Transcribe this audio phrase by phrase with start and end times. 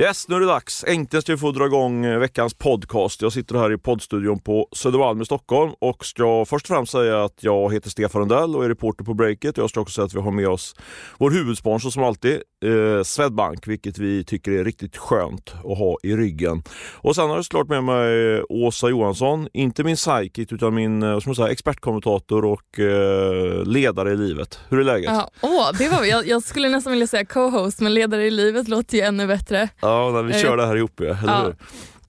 [0.00, 0.84] Yes, nu är det dags.
[0.84, 3.22] Äntligen ska vi få dra igång eh, veckans podcast.
[3.22, 7.24] Jag sitter här i poddstudion på Södermalm i Stockholm och ska först och främst säga
[7.24, 9.56] att jag heter Stefan Rundell och är reporter på Breakit.
[9.56, 10.76] Jag ska också säga att vi har med oss
[11.18, 16.16] vår huvudsponsor som alltid, eh, Swedbank, vilket vi tycker är riktigt skönt att ha i
[16.16, 16.62] ryggen.
[16.96, 21.18] Och sen har jag såklart med mig Åsa Johansson, inte min sidekick utan min eh,
[21.18, 24.60] som säga, expertkommentator och eh, ledare i livet.
[24.68, 25.10] Hur är läget?
[25.10, 28.68] Ja, åh, det var, jag, jag skulle nästan vilja säga co-host men ledare i livet
[28.68, 29.68] låter ju ännu bättre.
[29.80, 31.42] Ja, när vi kör Eh, det här ihop, ja, eller ja.
[31.44, 31.56] hur?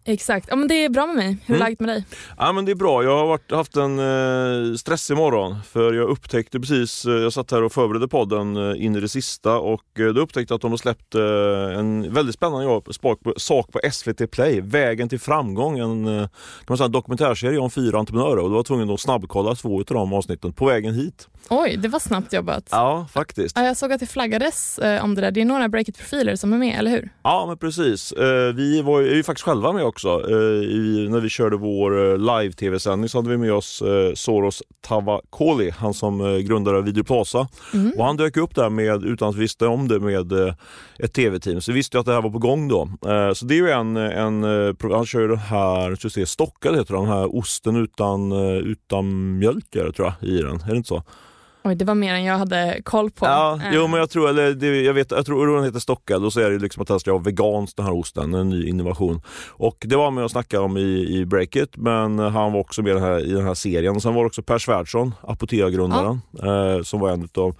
[0.05, 1.37] Exakt, ja, men det är bra med mig.
[1.45, 1.65] Hur är Mm.
[1.65, 2.05] läget med dig?
[2.37, 3.03] Ja men det är bra.
[3.03, 7.51] Jag har varit, haft en eh, stressig morgon för jag upptäckte precis, eh, jag satt
[7.51, 10.61] här och förberedde podden eh, in i det sista och eh, då upptäckte jag att
[10.61, 12.81] de har släppt eh, en väldigt spännande
[13.37, 16.29] sak på, SVT Play, Vägen till framgång, en, eh, kan
[16.67, 19.83] man säga, en dokumentärserie om fyra entreprenörer och då var tvungen att snabbkolla två av
[19.85, 21.27] de avsnitten på vägen hit.
[21.49, 22.67] Oj, det var snabbt jobbat.
[22.71, 23.57] Ja, faktiskt.
[23.57, 25.31] Ja, jag såg att det flaggades eh, om det där.
[25.31, 27.09] Det är några Breakit-profiler som är med, eller hur?
[27.23, 28.11] Ja men precis.
[28.11, 30.09] Eh, vi var ju, är ju faktiskt själva med också.
[30.29, 34.63] Eh, i, när vi körde vår eh, live-tv-sändning så hade vi med oss eh, Soros
[34.81, 37.47] Tavakoli, han som eh, grundade Video Plaza.
[37.73, 37.93] Mhm.
[37.97, 40.31] Och han dök upp där med, utan att vi visste om det med
[40.99, 41.61] ett tv-team.
[41.61, 42.89] Så vi visste att det här var på gång då.
[43.35, 44.43] Så det är ju en, en
[44.91, 49.69] han kör ju den här, ska se, stockad heter den här osten utan, utan mjölk
[49.71, 50.55] tror jag i den.
[50.55, 51.03] Är det inte så?
[51.63, 53.25] Oj, det var mer än jag hade koll på.
[53.25, 56.25] Ja, Eh, jo men jag tror, eller det, jag vet, jag tror den heter stockad
[56.25, 58.67] och så är det liksom att den ska vara vegansk den här osten, en ny
[58.67, 59.21] innovation.
[59.49, 62.95] Och det var med att snacka om i, i Breakit, men han var också med
[62.95, 63.95] den här, i den här serien.
[63.95, 67.55] Och sen var det också Per Svärdson, Apotea-grundaren, eh, som var en utav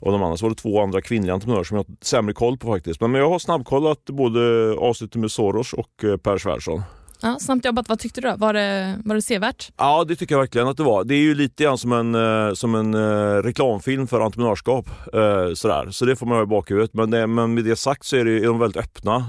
[0.00, 2.58] och de andra så var det två andra kvinnliga entreprenörer som jag har sämre koll
[2.58, 3.00] på faktiskt.
[3.00, 6.82] Men, men jag har snabbkollat både avsnittet med Soros och eh, Per Svärdson.
[7.24, 7.88] Ja, snabbt jobbat.
[7.88, 8.36] Vad tyckte du då?
[8.36, 9.72] Var det, var det sevärt?
[9.76, 11.04] Ja, det tycker jag verkligen att det var.
[11.04, 14.88] Det är ju lite grann som en, eh, som en eh, reklamfilm för entreprenörskap.
[15.12, 15.90] Eh, sådär.
[15.90, 16.94] Så det får man ha i bakhuvudet.
[16.94, 19.26] Men, det, men med det sagt så är, det, är de väldigt öppna.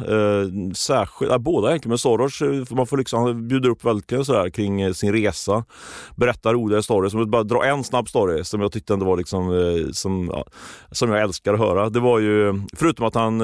[0.74, 4.94] Särskilt, ja, båda egentligen, men Soros, man får liksom, han bjuder upp väldigt sådär, kring
[4.94, 5.64] sin resa.
[6.16, 7.14] Berättar roliga stories.
[7.14, 10.46] jag bara dra en snabb story som jag tyckte ändå var liksom, som, ja,
[10.92, 11.90] som jag älskar att höra.
[11.90, 13.40] Det var ju, förutom att han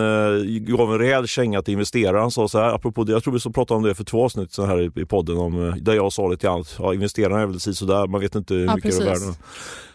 [0.46, 2.22] gav en rejäl känga till investeraren.
[2.22, 4.26] Han sa så här, apropå det, jag tror vi så pratade om det för två
[4.26, 7.42] avsnitt så här i, i podden, om, eh, där jag sa lite grann ja, investerarna
[7.42, 9.24] är väl sådär, man vet inte hur Ja, mycket är precis.
[9.28, 9.36] värde.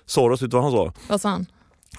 [0.07, 0.93] Soros, vet du vad han sa?
[1.09, 1.47] Vad sa han?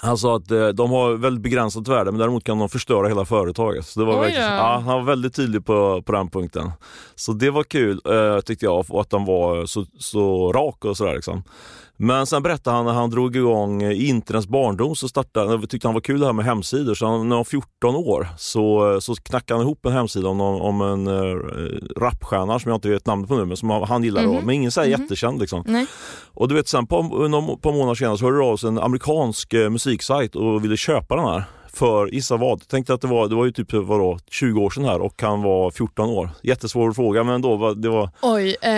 [0.01, 3.25] Han sa att eh, de har väldigt begränsat värde men däremot kan de förstöra hela
[3.25, 3.85] företaget.
[3.85, 6.71] Så det var verkligen, ja, han var väldigt tydlig på, på den punkten.
[7.15, 10.97] Så det var kul eh, tyckte jag och att han var så, så rak och
[10.97, 11.13] sådär.
[11.15, 11.43] Liksom.
[11.99, 15.93] Men sen berättade han när han drog igång eh, internets barndom så startade tyckte han
[15.93, 16.95] var kul det här med hemsidor.
[16.95, 20.41] Så han, när han var 14 år så, så knackade han ihop en hemsida om,
[20.41, 21.41] om en uh,
[21.97, 24.33] rapstjärna som jag inte vet namnet på nu men som han, gillar då.
[24.33, 24.45] Mhm.
[24.45, 25.01] Men ingen så här Mhm.
[25.01, 25.63] jättekänd liksom.
[25.67, 25.85] Nej.
[26.33, 28.79] Och du vet sen på, någon, på månader senare så hörde det av sig en
[28.79, 31.43] amerikansk eh, musiksajt och ville köpa den här.
[31.77, 32.67] För gissa vad?
[32.67, 35.41] Tänkte att det var, det var ju typ vadå, 20 år sedan här och han
[35.41, 36.29] var 14 år.
[36.41, 38.71] Jättesvår fråga men då var det var, Oj, eh,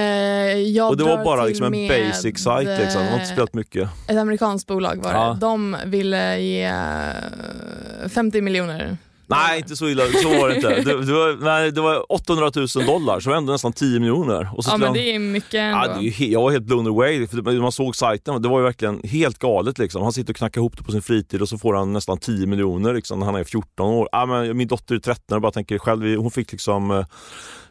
[0.58, 3.02] jag och det var bara liksom en basic sajt liksom.
[3.02, 3.90] Det har inte eh, spelat mycket.
[4.08, 5.18] Ett amerikanskt bolag var det.
[5.18, 5.38] Ja.
[5.42, 8.98] De ville ge eh, 50 miljoner.
[9.30, 10.70] Nej inte så illa, så var det inte.
[10.70, 14.50] Det, det, var, nej, det var 800 000 dollar så ändå nästan 10 miljoner.
[14.56, 15.78] Och så Ja men det är mycket ändå.
[15.78, 19.02] Ja, det jag var helt blown away, för man såg sajten, det var ju verkligen
[19.04, 20.02] helt galet liksom.
[20.02, 22.48] Han sitter och knackar ihop det på sin fritid och så får han nästan 10
[22.48, 24.10] miljoner liksom, när han är 14 år.
[24.12, 27.06] Ja, men min dotter är 13 och bara tänker själv, hon fick liksom eh,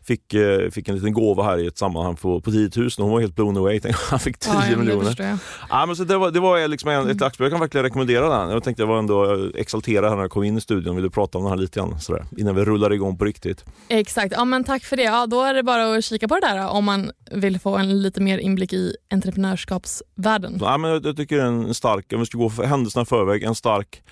[0.09, 3.05] Fick, eh, fick en liten gåva här i ett sammanhang på, på 10 000 och
[3.05, 3.81] hon var helt blown away.
[3.81, 5.15] Tänkte, Han fick 10 ja, det miljoner.
[5.19, 5.39] jag.
[5.71, 7.47] Ja, men så det var, det var liksom en, ett axplock.
[7.47, 8.51] Jag kan verkligen rekommendera den.
[8.51, 11.11] Jag tänkte jag var ändå eh, exalterad när jag kom in i studion och ville
[11.11, 13.65] prata om den här lite grann sådär, innan vi rullar igång på riktigt.
[13.89, 15.03] Exakt, ja, men tack för det.
[15.03, 18.03] Ja, då är det bara att kika på det där om man vill få en
[18.03, 20.59] lite mer inblick i entreprenörskapsvärlden.
[20.61, 23.05] Ja, men jag, jag tycker det är en stark, om vi ska gå för händelserna
[23.05, 24.03] förväg, en stark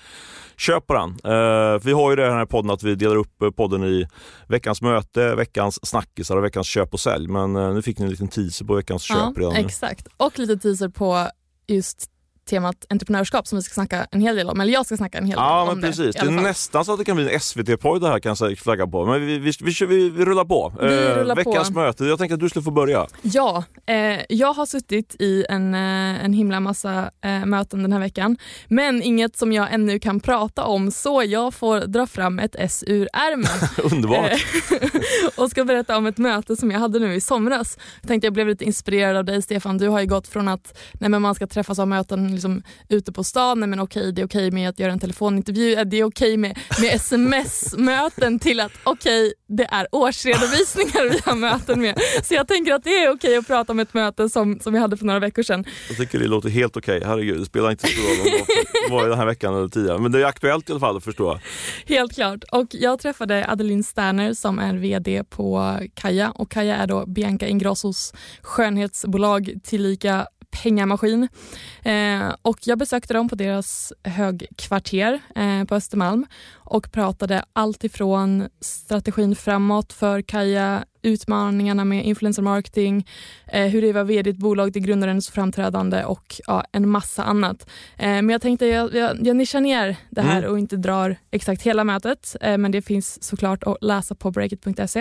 [0.57, 1.09] Köp på den.
[1.09, 4.07] Eh, vi har ju det här i podden att vi delar upp eh, podden i
[4.47, 7.27] veckans möte, veckans snackisar och veckans köp och sälj.
[7.27, 9.59] Men eh, nu fick ni en liten teaser på veckans köp redan nu.
[9.59, 10.07] exakt.
[10.17, 11.27] Och lite teaser på
[11.67, 12.09] just
[12.47, 14.61] temat entreprenörskap som vi ska snacka en hel del om.
[14.61, 16.21] Eller jag ska snacka en hel del Ja om men precis, det.
[16.21, 19.05] är nästan så att det kan bli en SVT-podd det här kan jag flagga på.
[19.05, 20.73] Men vi, vi, vi, vi, vi, rullar på.
[20.81, 21.49] Vi rullar på.
[21.49, 23.07] veckans möte, jag tänker att du skulle få börja.
[23.21, 27.99] Ja, eh, jag har suttit i en, eh, en himla massa eh, möten den här
[27.99, 28.37] veckan.
[28.67, 32.83] Men inget som jag ännu kan prata om så jag får dra fram ett S
[32.87, 33.69] ur ärmen.
[33.93, 34.31] Underbart.
[34.31, 34.89] Eh,
[35.43, 37.77] och ska berätta om ett möte som jag hade nu i somras.
[38.01, 39.77] Jag tänkte jag blev lite inspirerad av dig Stefan.
[39.77, 43.11] Du har ju gått från att nej, men man ska träffas ha möten liksom ute
[43.11, 46.37] på stan, men okej det är okej med att göra en telefonintervju, det är okej
[46.37, 51.99] med, med sms-möten till att okej det är årsredovisningar vi har möten med.
[52.23, 54.79] Så jag tänker att det är okej att prata om ett möte som, som vi
[54.79, 55.65] hade för några veckor sedan.
[55.87, 58.45] Jag tycker det låter helt okej, herregud det spelar inte så stor roll om
[58.87, 59.99] det var den här veckan eller tidigare.
[59.99, 61.95] Men det är aktuellt i alla fall förstår jag.
[61.95, 62.43] Helt klart.
[62.51, 67.47] Och jag träffade Adeline Sterner som är VD på Kaja och Kaja är då Bianca
[67.47, 70.27] Ingrossos skönhetsbolag tillika
[70.63, 71.27] pengamaskin.
[71.83, 76.25] Eh, och jag besökte dem på deras högkvarter eh, på Östermalm
[76.55, 83.07] och pratade allt ifrån strategin framåt för Kaja, utmaningarna med influencer marketing,
[83.47, 87.23] eh, hur det var vd i ett bolag till grundarens framträdande och ja, en massa
[87.23, 87.69] annat.
[87.97, 90.51] Eh, men jag tänkte jag, jag, jag nischar ner det här mm.
[90.51, 94.99] och inte drar exakt hela mötet, eh, men det finns såklart att läsa på breakit.se.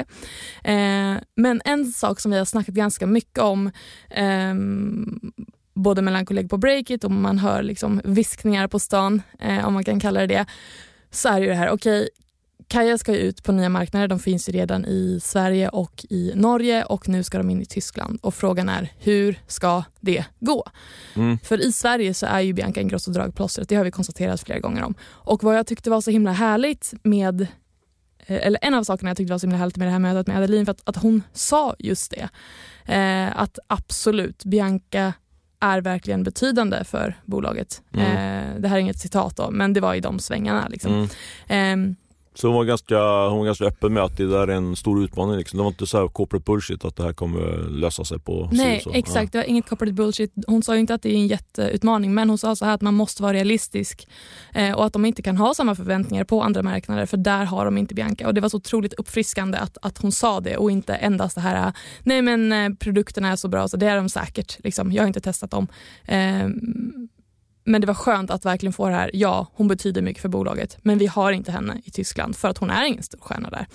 [0.64, 3.70] Eh, men en sak som vi har snackat ganska mycket om
[4.10, 5.20] ehm,
[5.74, 9.84] både mellan kollegor på Breakit och man hör liksom viskningar på stan, eh, om man
[9.84, 10.46] kan kalla det det,
[11.10, 12.08] så är det ju det här, okej, okay,
[12.68, 14.08] Kaja ska ut på nya marknader.
[14.08, 17.66] De finns ju redan i Sverige och i Norge och nu ska de in i
[17.66, 18.18] Tyskland.
[18.22, 20.64] Och Frågan är hur ska det gå?
[21.14, 21.38] Mm.
[21.38, 23.68] För i Sverige så är ju Bianca Ingrosso dragplåstret.
[23.68, 24.94] Det har vi konstaterat flera gånger om.
[25.04, 27.40] Och vad jag tyckte var så himla härligt med
[28.26, 30.26] eh, eller en av sakerna jag tyckte var så himla härligt med det här mötet
[30.26, 32.28] med Adeline för att, att hon sa just det.
[32.94, 35.12] Eh, att absolut, Bianca
[35.60, 37.82] är verkligen betydande för bolaget.
[37.92, 38.06] Mm.
[38.06, 40.68] Eh, det här är inget citat då, men det var i de svängarna.
[40.68, 41.08] Liksom.
[41.48, 41.90] Mm.
[41.90, 41.96] Eh,
[42.38, 42.98] så hon var, ganska,
[43.28, 45.36] hon var ganska öppen med att det där är en stor utmaning.
[45.36, 45.56] Liksom.
[45.56, 48.80] Det var inte så här corporate bullshit att det här kommer lösa sig på Nej
[48.80, 48.92] så.
[48.92, 49.40] exakt, ja.
[49.40, 50.32] det var inget corporate bullshit.
[50.46, 52.94] Hon sa inte att det är en jätteutmaning men hon sa så här att man
[52.94, 54.08] måste vara realistisk
[54.54, 57.64] eh, och att de inte kan ha samma förväntningar på andra marknader för där har
[57.64, 58.26] de inte Bianca.
[58.26, 61.40] Och Det var så otroligt uppfriskande att, att hon sa det och inte endast det
[61.40, 61.72] här
[62.02, 64.64] nej men eh, produkterna är så bra så det är de säkert.
[64.64, 64.92] Liksom.
[64.92, 65.66] Jag har inte testat dem.
[66.04, 66.48] Eh,
[67.66, 70.78] men det var skönt att verkligen få det här, ja hon betyder mycket för bolaget
[70.82, 73.66] men vi har inte henne i Tyskland för att hon är ingen stor stjärna där.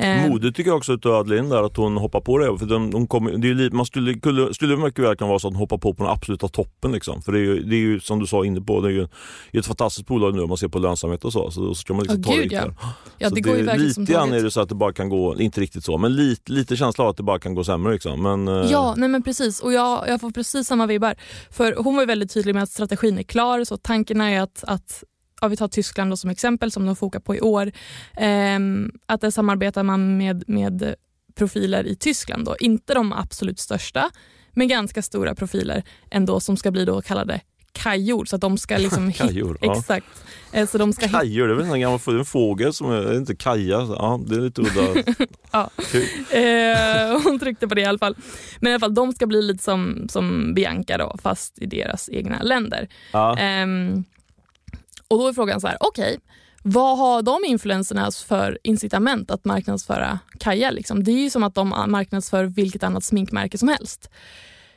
[0.00, 2.58] Eh, Modigt tycker jag också av Adeline där att hon hoppar på det.
[2.58, 5.48] För den, hon kom, det är, man skulle, skulle, skulle mycket väl kunna vara så
[5.48, 6.92] att hon hoppar på på den absoluta toppen.
[6.92, 7.22] Liksom.
[7.22, 9.08] För det är, ju, det är ju som du sa inne på, det är ju
[9.52, 11.50] ett fantastiskt bolag nu om man ser på lönsamhet och så.
[11.50, 12.74] Så då ska man liksom oh, ta gud, ja.
[13.18, 15.08] ja, det, det går ju verkligen Lite grann är det så att det bara kan
[15.08, 17.92] gå, inte riktigt så, men lite, lite känsla av att det bara kan gå sämre.
[17.92, 18.22] Liksom.
[18.22, 19.60] Men, eh, ja, nej men precis.
[19.60, 21.14] Och jag, jag får precis samma vibbar.
[21.50, 23.64] För hon var väldigt tydlig med att strategin är klar.
[23.64, 25.04] Så tanken är att, att
[25.40, 27.72] ja, vi tar Tyskland som exempel som de fokar på i år,
[28.16, 28.58] eh,
[29.06, 30.94] att där samarbetar man med, med
[31.34, 32.44] profiler i Tyskland.
[32.44, 32.56] Då.
[32.60, 34.10] Inte de absolut största,
[34.52, 37.40] men ganska stora profiler ändå som ska bli då kallade
[37.72, 38.24] kajor.
[38.24, 39.78] Så att de ska liksom kajor, ja.
[39.78, 40.06] Exakt.
[40.52, 43.36] Eh, så de ska kajor, det är väl en gammal en fågel som är, inte
[43.36, 43.86] kaja.
[43.88, 45.02] Ja, det är lite udda.
[45.52, 45.70] ja.
[46.38, 48.16] eh, hon tryckte på det i alla fall.
[48.60, 52.08] Men i alla fall, de ska bli lite som, som Bianca då, fast i deras
[52.08, 52.88] egna länder.
[53.12, 53.38] Ja.
[53.38, 53.66] Eh,
[55.10, 56.18] och då är frågan så här, okej, okay,
[56.62, 60.70] vad har de influenserna för incitament att marknadsföra Kaja?
[60.70, 61.04] Liksom?
[61.04, 64.10] Det är ju som att de marknadsför vilket annat sminkmärke som helst.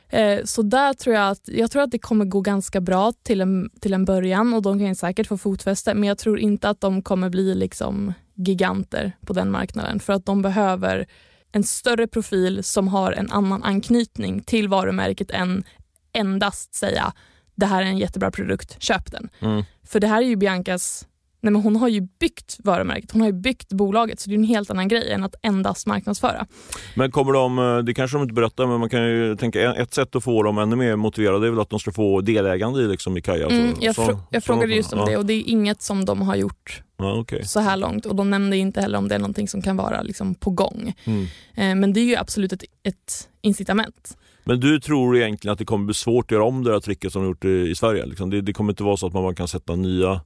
[0.08, 3.40] Eh, så där tror jag att, jag tror att det kommer gå ganska bra till
[3.40, 6.80] en, till en början och de kan säkert få fotfäste men jag tror inte att
[6.80, 11.06] de kommer bli liksom giganter på den marknaden för att de behöver
[11.52, 15.64] en större profil som har en annan anknytning till varumärket än
[16.12, 17.12] endast säga
[17.54, 19.28] det här är en jättebra produkt, köp den.
[19.40, 19.64] Mm.
[19.82, 21.06] För det här är ju Biancas
[21.44, 24.38] Nej, men hon har ju byggt varumärket, hon har ju byggt bolaget så det är
[24.38, 26.46] en helt annan grej än att endast marknadsföra.
[26.94, 29.94] Men kommer de, eh, det kanske de inte berättar, men man kan ju tänka ett
[29.94, 32.88] sätt att få dem ännu mer motiverade är väl att de ska få delägande i,
[32.88, 33.48] liksom, i Kaja.
[33.48, 35.06] Mm, jag, så, jag frågade just om ja.
[35.06, 37.44] det och det är inget som de har gjort ja, okay.
[37.44, 40.02] så här långt och de nämnde inte heller om det är någonting som kan vara
[40.02, 40.94] liksom, på gång.
[41.04, 41.26] Mm.
[41.54, 44.16] Eh, men det är ju absolut ett, ett incitament.
[44.44, 47.12] Men du tror egentligen att det kommer bli svårt att göra om det här tricket
[47.12, 48.06] som de gjort i Sverige?
[48.06, 48.30] Liksom.
[48.30, 50.20] Det, det, kommer inte vara så att man bara kan sätta nya,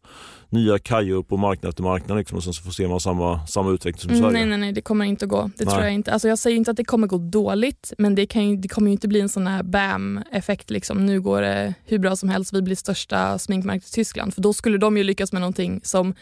[0.51, 3.71] nya kajor på marknad efter marknad liksom, och sen så får se man samma, samma
[3.71, 4.33] utveckling som i Sverige?
[4.33, 5.51] Nej, nej, nej, det kommer inte att gå.
[5.57, 5.75] Det nej.
[5.75, 6.13] tror jag inte.
[6.13, 9.09] Alltså, jag säger inte att det kommer gå dåligt, men det, kan det kommer inte
[9.09, 10.71] bli en sån här bam-effekt.
[10.71, 11.07] Liksom.
[11.07, 14.35] Nu går det hur bra som helst, vi blir största sminkmärket i Tyskland.
[14.35, 16.15] För då skulle de ju lyckas med någonting som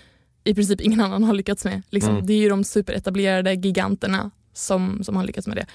[0.45, 1.83] i princip ingen annan har lyckats med.
[1.91, 2.13] Liksom.
[2.13, 2.27] Mm.
[2.27, 5.67] Det är ju de superetablerade giganterna som, som har lyckats med det.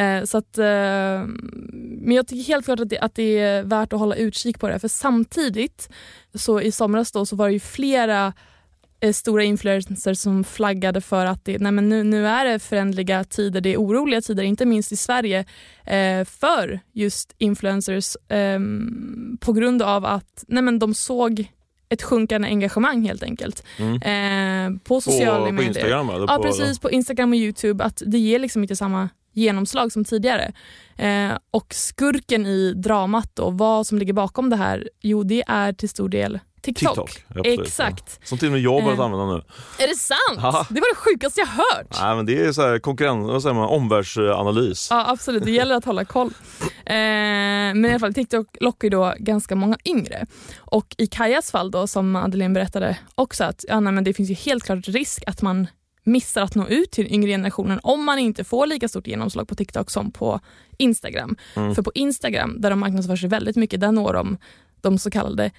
[0.00, 1.26] Eh, så att, eh,
[2.00, 4.68] men jag tycker helt klart att det, att det är värt att hålla utkik på
[4.68, 4.78] det.
[4.78, 5.88] För samtidigt,
[6.34, 8.32] så i somras då, så var det ju flera
[9.00, 13.24] eh, stora influencers som flaggade för att det, nej men nu, nu är det förändliga
[13.24, 15.44] tider, det är oroliga tider, inte minst i Sverige,
[15.84, 18.60] eh, för just influencers eh,
[19.40, 21.52] på grund av att nej men de såg
[21.88, 23.64] ett sjunkande engagemang helt enkelt.
[23.78, 24.74] Mm.
[24.74, 25.72] Eh, på sociala på, medier.
[25.72, 26.10] På Instagram?
[26.10, 26.78] Eller ja, precis.
[26.78, 27.84] På Instagram och Youtube.
[27.84, 30.52] Att det ger liksom inte samma genomslag som tidigare.
[30.96, 35.72] Eh, och skurken i dramat då, vad som ligger bakom det här, jo det är
[35.72, 36.38] till stor del
[36.74, 37.10] TikTok.
[37.10, 38.28] TikTok absolut, Exakt.
[38.28, 39.04] Som till och med jag har börjat Eh.
[39.04, 39.42] använda nu.
[39.84, 40.18] Är det sant?
[40.36, 40.66] Ja.
[40.70, 41.96] Det var det sjukaste jag hört.
[42.00, 44.88] Nej, men det är så här konkurrens, vad säger man, omvärldsanalys.
[44.90, 46.30] Ja absolut, det gäller att hålla koll.
[46.86, 50.26] Eh, men i alla fall TikTok lockar ju då ganska många yngre.
[50.58, 54.30] Och i Kajas fall då som Madeleine berättade också att ja, nej, men det finns
[54.30, 55.66] ju helt klart risk att man
[56.04, 59.48] missar att nå ut till den yngre generationen om man inte får lika stort genomslag
[59.48, 60.40] på TikTok som på
[60.78, 61.36] Instagram.
[61.56, 61.74] Mm.
[61.74, 64.36] För på Instagram där de marknadsför sig väldigt mycket, där når de
[64.80, 65.50] de så kallade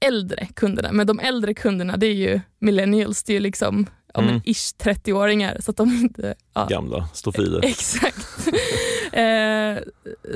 [0.00, 0.92] äldre kunderna.
[0.92, 4.42] Men de äldre kunderna det är ju millennials, det är ju liksom ja, men Mm.
[4.44, 6.34] ish 30-åringar så att de inte...
[6.54, 7.60] Ja, Gamla stofiler.
[7.64, 8.48] Exakt.
[9.12, 9.78] eh,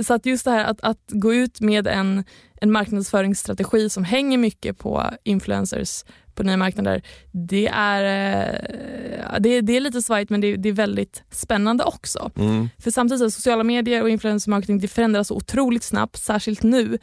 [0.03, 2.25] så att just det här att, att gå ut med en,
[2.61, 6.05] en marknadsföringsstrategi som hänger mycket på influencers
[6.35, 7.03] på nya marknader,
[7.33, 12.31] det är, eh, det, det är lite svajigt men det, det är väldigt spännande också.
[12.37, 12.69] Mm.
[12.79, 16.99] För samtidigt sociala medier och influencermarketing det förändras så otroligt snabbt, särskilt nu.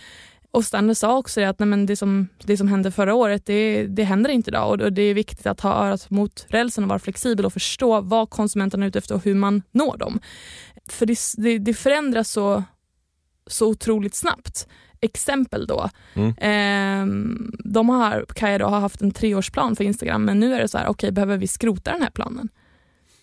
[0.51, 3.87] Och Stanley sa också det att nej det, som, det som hände förra året, det,
[3.87, 4.73] det händer inte idag.
[4.73, 8.01] Och, och det är viktigt att ha örat mot rälsen och vara flexibel och förstå
[8.01, 10.19] vad konsumenterna är ute efter och hur man når dem.
[10.87, 12.63] För det, det, det förändras så,
[13.47, 14.67] så otroligt snabbt.
[15.01, 15.89] Exempel då.
[16.13, 16.33] Mm.
[16.37, 20.67] Ehm, de har, Kaja då, har haft en treårsplan för Instagram men nu är det
[20.67, 22.49] så här, okej behöver vi skrota den här planen?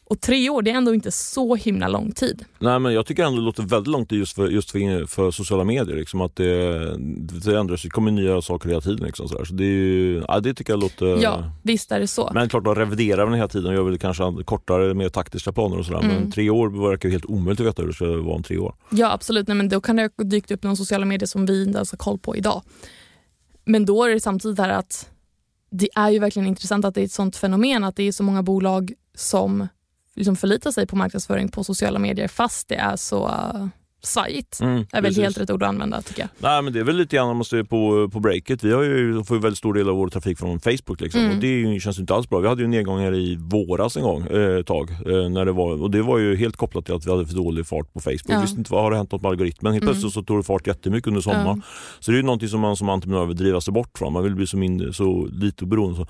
[0.09, 2.45] Och tre år, det är ändå inte så himla lång tid.
[2.59, 5.65] Nej men jag tycker ändå det låter väldigt långt just för, just för, för sociala
[5.65, 5.97] medier.
[5.97, 6.97] Liksom, att det,
[7.45, 9.07] det ändras, det kommer nya saker hela tiden.
[9.07, 9.45] Liksom, sådär.
[9.45, 11.23] Så det, är ju, ja, det tycker jag låter...
[11.23, 12.31] Ja, visst är det så.
[12.35, 15.79] Men klart, de reviderar den hela tiden och gör väl kanske kortare, mer taktiska planer
[15.79, 16.01] och sådär.
[16.01, 16.17] Mm.
[16.17, 18.59] Men tre år verkar ju helt omöjligt att veta hur det ska vara om tre
[18.59, 18.75] år.
[18.91, 21.63] Ja absolut, Nej, men då kan det ha dykt upp någon sociala medier som vi
[21.63, 22.63] inte ens har koll på idag.
[23.65, 25.11] Men då är det samtidigt här att
[25.71, 28.23] det är ju verkligen intressant att det är ett sånt fenomen att det är så
[28.23, 29.69] många bolag som
[30.17, 33.31] liksom förlita sig på marknadsföring på sociala medier fast det är så
[34.07, 34.61] svajigt.
[34.61, 35.23] Mm, är väl precis.
[35.23, 36.29] helt rätt ord att använda tycker jag.
[36.39, 38.65] Nej men det är väl lite grann om man ser på, på breaket.
[38.65, 41.21] Vi har ju, får ju väldigt stor del av vår trafik från Facebook liksom.
[41.21, 41.33] Mm.
[41.35, 42.39] och det ju, känns ju inte alls bra.
[42.39, 44.91] Vi hade ju en nedgång här i våras en gång, eh, tag.
[44.91, 47.35] Eh, när det var, och det var ju helt kopplat till att vi hade för
[47.35, 48.21] dålig fart på Facebook.
[48.29, 48.41] Ja.
[48.41, 49.73] Visste inte vad har det hänt något med algoritmen.
[49.73, 49.93] Helt Mm.
[49.95, 51.63] plötsligt så tog det fart jättemycket under sommaren.
[52.01, 54.13] Så det är ju någonting som man som entreprenör vill driva sig bort från.
[54.13, 56.07] Man vill bli så, mindre, så lite beroende så,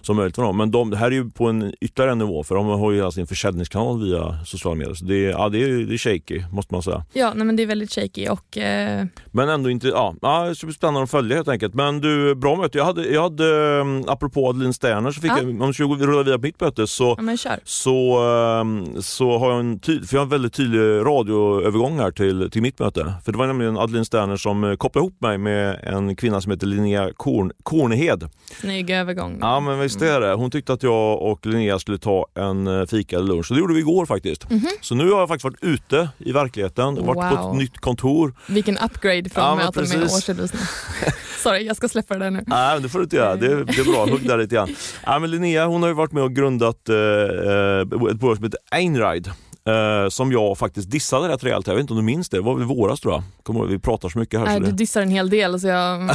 [0.00, 0.56] som möjligt från dem.
[0.56, 3.20] Men de, det här är ju på en ytterligare nivå för de har ju alltså
[3.20, 4.94] en försäljningskanal via sociala medier.
[4.94, 7.04] Så det, är- ja, det, är, det är shaky måste man säga.
[7.12, 11.02] Ja, nej, men det är väldigt shaky och eh, Men ändå inte, ja, ja spännande
[11.02, 11.74] att följa helt enkelt.
[11.74, 12.78] Men du, bra möte.
[12.78, 13.44] Jag hade, jag hade
[13.80, 15.38] um, apropå Adeline Sterner, så fick Ja.
[15.42, 17.58] jag, om vi ska rulla vidare på mitt möte så ja, kör.
[17.64, 22.10] så, ehm, så har jag en, ty- för jag har en väldigt tydlig radioövergång här
[22.10, 23.12] till, till mitt möte.
[23.24, 26.52] För det var nämligen Adeline Sterner som eh, kopplade ihop mig med en kvinna som
[26.52, 28.28] heter Linnea Korn, Kornhed.
[28.60, 29.38] Snygg övergång.
[29.40, 30.32] Ja men visst är det.
[30.34, 33.46] Hon tyckte att jag och Linnea skulle ta en eh, fika eller lunch.
[33.46, 34.50] Så det gjorde vi igår faktiskt.
[34.50, 34.66] Mhm.
[34.80, 37.50] Så nu har jag faktiskt varit ute i verkligheten, varit på Wow.
[37.52, 38.34] ett nytt kontor.
[38.46, 40.62] Vilken upgrade från Ja, möten med årsredovisning.
[41.42, 42.44] Sorry, jag ska släppa det där nu.
[42.46, 43.36] Nej, men det får du inte göra.
[43.36, 44.06] Det, det är bra.
[44.06, 44.74] Hugg där lite grann.
[45.06, 47.80] Ja, men Linnea hon har ju varit med och grundat eh, eh,
[48.10, 49.30] ett bolag som heter Einride.
[49.68, 51.66] Eh, som jag faktiskt dissade rätt rejält.
[51.66, 52.36] Jag vet inte om du minns det.
[52.36, 53.22] Det var väl i våras tror jag.
[53.42, 54.46] Kommer ihåg, vi pratar så mycket här.
[54.46, 54.72] Nej, så du det...
[54.76, 56.00] dissar en hel del så jag...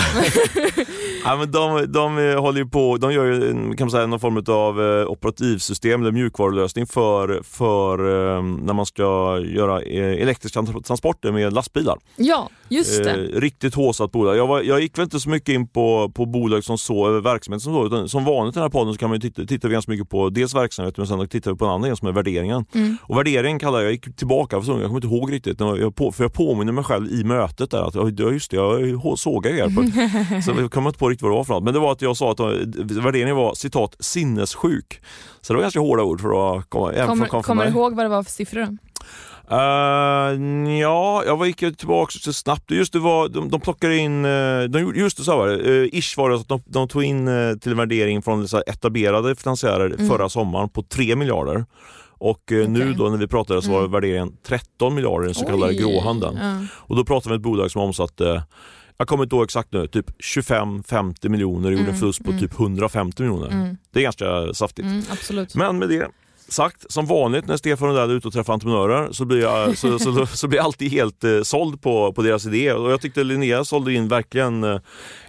[1.24, 4.20] ja, men de, de eh, håller ju på, de gör ju kan man säga, någon
[4.20, 11.32] form av eh, operativsystem eller mjukvarulösning för, för eh, när man ska göra elektriska transporter
[11.32, 11.98] med lastbilar.
[12.16, 13.12] ja, just det.
[13.12, 14.38] Eh, riktigt håsat bolag.
[14.38, 17.22] Jag, var, jag gick väl inte så mycket in på, på bolag som så, eller
[17.22, 19.46] verksamhet som så, utan som vanligt i den här podden så kan man ju titta,
[19.46, 22.08] titta ganska mycket på dels verksamhet men sen tittar vi på en annan gren som
[22.08, 22.66] är värderingen.
[22.74, 22.98] Mm.
[23.02, 25.96] Och värderingen kallar jag, jag gick tillbaka, för så, jag kommer inte ihåg riktigt, jag,
[25.96, 29.52] på, för jag påminner mig själv i mötet där att ja, just det, jag sågar
[29.52, 29.66] er.
[29.66, 31.64] På, så jag kommer inte på riktigt vad det var för något.
[31.64, 32.46] Men det var att jag sa att eh,
[33.04, 35.02] värderingen var citat sinnessjuk.
[35.42, 38.06] Så det var ganska hårda ord för att komma, Kommer, från kommer du ihåg vad
[38.06, 38.62] det var för siffror?
[38.62, 38.78] då?
[39.52, 39.58] Uh,
[40.80, 42.72] ja, jag gick tillbaka så snabbt.
[42.72, 45.90] Just det var, de, de plockade in, eh, de, just det så var det, uh,
[45.92, 49.86] ish var det att de, de tog in eh, till värdering från så etablerade finansiärer
[49.86, 50.08] Mm.
[50.10, 51.66] förra sommaren på 3 miljarder.
[52.18, 53.92] Och eh, nu då när vi pratade så var Mm.
[53.92, 55.80] värderingen 13 miljarder i den så kallade Oj.
[55.80, 56.38] gråhandeln.
[56.42, 56.66] Ja.
[56.76, 58.44] Och då pratar vi om ett bolag som omsatte
[58.98, 62.30] jag kommer inte ihåg exakt nu, typ 25-50 miljoner och gjorde en Mm, förlust på
[62.30, 62.42] mm.
[62.42, 63.48] typ 150 miljoner.
[63.48, 64.86] Mm, Det är ganska saftigt.
[64.88, 65.56] mm, absolut.
[65.56, 66.08] Men med det
[66.54, 69.78] sagt, som vanligt när Stefan och där är ute och träffar entreprenörer så blir jag,
[69.78, 72.74] så, så, så blir jag alltid helt eh, såld på, på deras idé.
[72.74, 74.80] Och jag tyckte Linnea sålde in verkligen eh,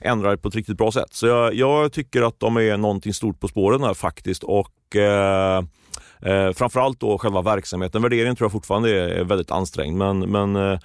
[0.01, 1.15] Enride på ett riktigt bra sätt.
[1.15, 4.43] Så jag, jag tycker att de är någonting stort på spåren här faktiskt.
[4.43, 5.63] Och eh,
[6.25, 8.03] Eh, framförallt då själva verksamheten.
[8.03, 10.79] Värderingen tror jag fortfarande är, väldigt ansträngd men, men eh,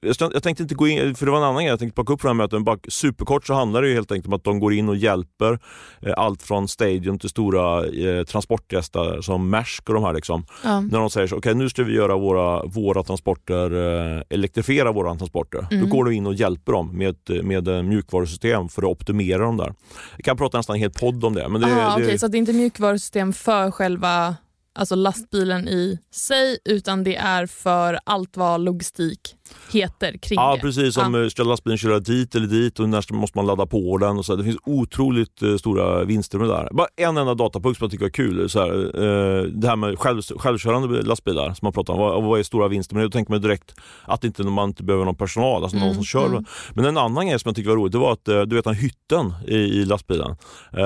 [0.00, 2.22] jag, tänkte inte gå in, för det var en annan grej jag tänkte plocka upp
[2.22, 4.88] det här bara superkort så handlar det ju helt enkelt om att de går in
[4.88, 5.58] och hjälper
[6.02, 10.44] eh, allt från Stadium till stora eh, transportgäster som Maersk och de här liksom.
[10.64, 10.80] Ja.
[10.80, 13.72] När de säger så, okej nu ska vi göra våra, våra transporter,
[14.16, 15.66] eh, elektrifiera våra transporter.
[15.70, 15.84] Mm.
[15.84, 19.56] Då går du in och hjälper dem med, med eh, mjukvarusystem för att optimera dem
[19.56, 19.74] där.
[20.16, 21.48] Jag kan prata nästan en hel podd om det.
[21.48, 24.36] Men det, Aha, det, okej, så att det är inte mjukvarusystem för själva
[24.78, 29.34] alltså lastbilen i sig utan det är för allt vad logistik
[29.72, 30.60] heter kring Ja det.
[30.60, 31.30] precis, som ja.
[31.30, 34.18] ska lastbilen köra dit eller dit och när måste man ladda på den.
[34.18, 34.36] Och så.
[34.36, 36.68] Det finns otroligt eh, stora vinster med det där.
[36.72, 38.50] Bara en enda datapunkt som jag tycker är kul.
[38.50, 42.00] Så här, eh, det här med själv, självkörande lastbilar som man pratar om.
[42.00, 43.08] Vad, vad är stora vinster med det?
[43.08, 46.04] Då tänker man direkt att inte, man inte behöver någon personal, alltså någon Mm, som
[46.04, 46.26] kör.
[46.26, 46.44] mm.
[46.74, 48.64] Men en annan grej som jag tycker var roligt det var att eh, du vet
[48.64, 50.30] den hytten i, i lastbilen
[50.72, 50.76] eh,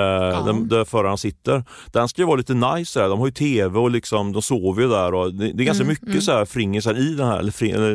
[0.45, 1.65] där, där föraren sitter.
[1.93, 3.01] Den ska ju vara lite nice.
[3.01, 3.09] Där.
[3.09, 5.15] De har ju tv och liksom, de sover ju där.
[5.15, 6.21] Och det, det är ganska Mm, mycket mm.
[6.21, 7.93] så här fringisar i den här, eller, fring, eller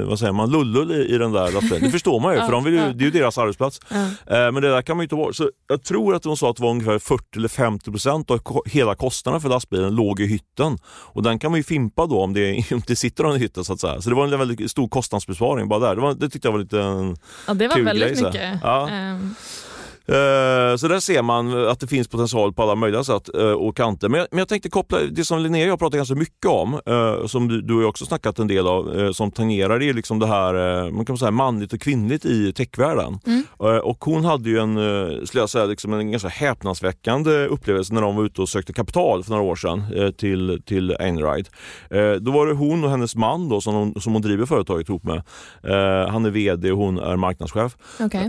[0.00, 1.82] eh, vad säger man, lullull i, i den där lastbilen.
[1.82, 3.80] Det förstår man ju, för de ju, det är ju deras arbetsplats.
[3.90, 5.36] Eh, Men det där kan man ju ta bort.
[5.36, 8.40] Så jag tror att de sa att det var ungefär 40 eller 50 procent av
[8.66, 10.78] hela kostnaden för lastbilen låg i hytten.
[10.86, 13.64] Och den kan man ju fimpa då om det, om det sitter någon i hytten
[13.64, 14.00] så att säga.
[14.00, 15.94] Så det var en väldigt stor kostnadsbesparing bara där.
[15.94, 18.58] Det, var, det tyckte jag var lite en Ja, det var Kul väldigt grej, mycket.
[18.62, 18.88] Ja.
[18.88, 19.30] Ehm, Eh,
[20.78, 24.08] Så där ser man att det finns potential på alla möjliga sätt eh, och kanter.
[24.08, 26.80] Men jag, men jag tänkte koppla det som Linnea och jag pratar ganska mycket om,
[26.86, 30.18] eh, som du, du jag också snackat en del av, eh, som tangerar det liksom
[30.18, 33.18] det här eh, man kan säga manligt och kvinnligt i techvärlden.
[33.26, 33.44] Mm.
[33.62, 37.94] Eh, Och hon hade ju en, eh, skulle jag säga, liksom en ganska häpnadsväckande upplevelse
[37.94, 41.48] när de var ute och sökte kapital för några år sedan eh, till, till Einride.
[41.90, 44.88] Eh, Då var det hon och hennes man då, som, hon, som hon driver företaget
[44.88, 45.16] ihop med.
[45.62, 47.76] Eh, Han är VD och hon är marknadschef.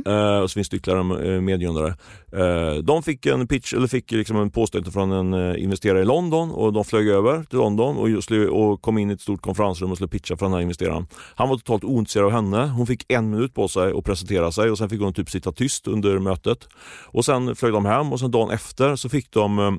[0.06, 1.00] Eh, och så finns det ytterligare
[1.38, 1.96] en medgrundare.
[2.32, 6.06] Eh, de fick en pitch, eller fick liksom en påstötning från en eh, investerare i
[6.06, 9.42] London och de flög över till London och, just, och kom in i ett stort
[9.42, 11.08] konferensrum och skulle pitcha för den här investeraren.
[11.36, 12.68] Han var totalt ointresserad av henne.
[12.68, 15.52] Hon fick en minut på sig att presentera sig och sen fick hon typ sitta
[15.52, 16.68] tyst under mötet.
[17.06, 19.72] Och sen flög de hem och sen dagen efter så fick de eh,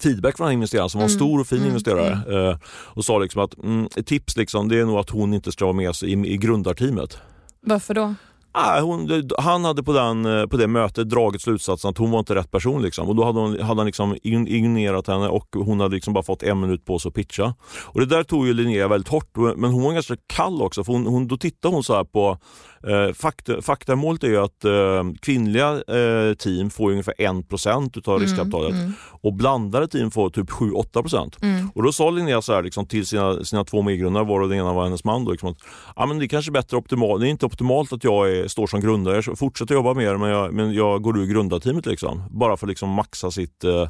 [0.00, 2.56] feedback från den här investeraren som var en Mm, stor och fin mm, investerare eh,
[2.64, 5.64] och sa liksom att mm, ett tips liksom, det är nog att hon inte ska
[5.64, 7.18] vara med sig i, i grundarteamet.
[7.60, 8.14] Varför då?
[8.52, 12.18] Ah, hon, han hade på, den, eh, på det mötet dragit slutsatsen att hon var
[12.18, 12.82] inte rätt person.
[12.82, 13.08] Liksom.
[13.08, 16.42] Och Då hade, hon, hade han liksom ignorerat henne och hon hade liksom bara fått
[16.42, 17.54] en minut på sig att pitcha.
[17.84, 20.84] Och Det där tog ju Linnea väldigt hårt, men hon var ganska kall också.
[20.84, 22.38] För hon, hon, då tittade hon så här på
[22.86, 28.70] eh, fakta, faktamålet är ju att eh, kvinnliga eh, team får ungefär 1% utav riskkapitalet
[28.70, 31.36] Mm, och blandade team får typ 7-8%.
[31.42, 34.58] mm, Och då sa Linnea så här, liksom, till sina, sina två medgrundare, varav den
[34.58, 35.58] ena var hennes man, då, liksom, att
[35.96, 37.20] ja, men det är kanske bättre optimalt.
[37.20, 39.22] Det är inte optimalt att jag är, står som grundare.
[39.26, 42.68] Jag fortsätter jobba det men jag, men jag går ur grundarteamet liksom, bara för att
[42.68, 43.88] liksom, maxa sitt, eh,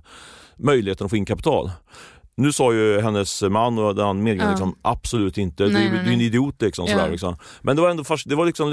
[0.59, 1.71] möjligheten att få in kapital.
[2.37, 4.51] Nu sa ju hennes man och den Ja.
[4.51, 6.63] liksom, absolut inte, Nej, du, nej, du är en idiot.
[6.63, 6.93] Liksom, Ja.
[6.93, 7.37] sådär, liksom.
[7.63, 8.71] Men det var ändå fast, det, var liksom,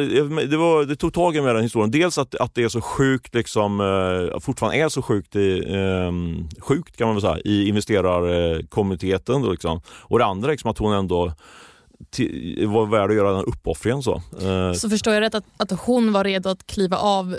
[0.50, 1.92] det, var, det tog tag i med den historien.
[1.92, 6.12] Dels att, att det är så sjukt, liksom, eh, fortfarande är så sjukt, i, eh,
[6.62, 9.42] sjukt kan man säga, i investerarkommuniteten.
[9.42, 9.82] Då, liksom.
[9.88, 11.34] Och det andra liksom, att hon ändå
[12.16, 14.04] ti- var värd att göra den uppoffringen.
[14.04, 14.22] Så.
[14.42, 17.38] Eh, Så förstår jag rätt att, att hon var redo att kliva av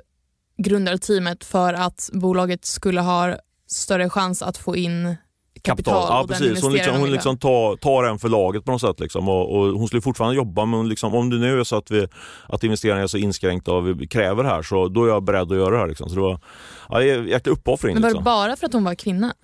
[0.57, 5.17] grundarteamet för att bolaget skulle ha större chans att få in
[5.63, 6.63] kapital, Ja, och den precis.
[6.63, 9.01] Hon, liksom, hon liksom tar, tar en för laget på något sätt.
[9.01, 9.29] Liksom.
[9.29, 12.07] Och, och hon skulle fortfarande jobba, men liksom, om det nu är så att, vi,
[12.49, 15.53] att investerarna är så inskränkta och vi kräver det här, så då är jag beredd
[15.53, 15.87] att göra det här.
[15.89, 16.09] Liksom.
[16.09, 16.41] Så det var
[16.89, 17.95] ja, en jäkla uppoffring.
[17.95, 18.25] Men var det Liksom.
[18.25, 19.35] bara för att hon var kvinna?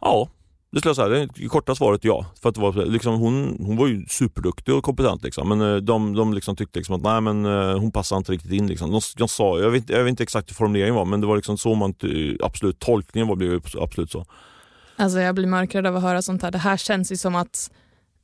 [0.00, 0.28] Ja,
[0.76, 1.28] det skulle jag säga.
[1.36, 2.26] Det korta svaret ja.
[2.42, 5.48] För att det var, liksom, hon, hon var ju superduktig och kompetent, liksom.
[5.48, 8.52] men eh, de, de liksom tyckte liksom att nej, men, eh, hon passade inte riktigt
[8.52, 8.66] in.
[8.66, 8.90] Liksom.
[8.90, 11.36] De, de sa, jag, vet, jag vet inte exakt hur formuleringen var, men det var
[11.36, 11.94] liksom så man
[12.40, 14.26] absolut, tolkningen var blev absolut så.
[14.96, 16.50] Alltså jag blir mörkrädd av att höra sånt här.
[16.50, 17.70] Det här känns ju som att...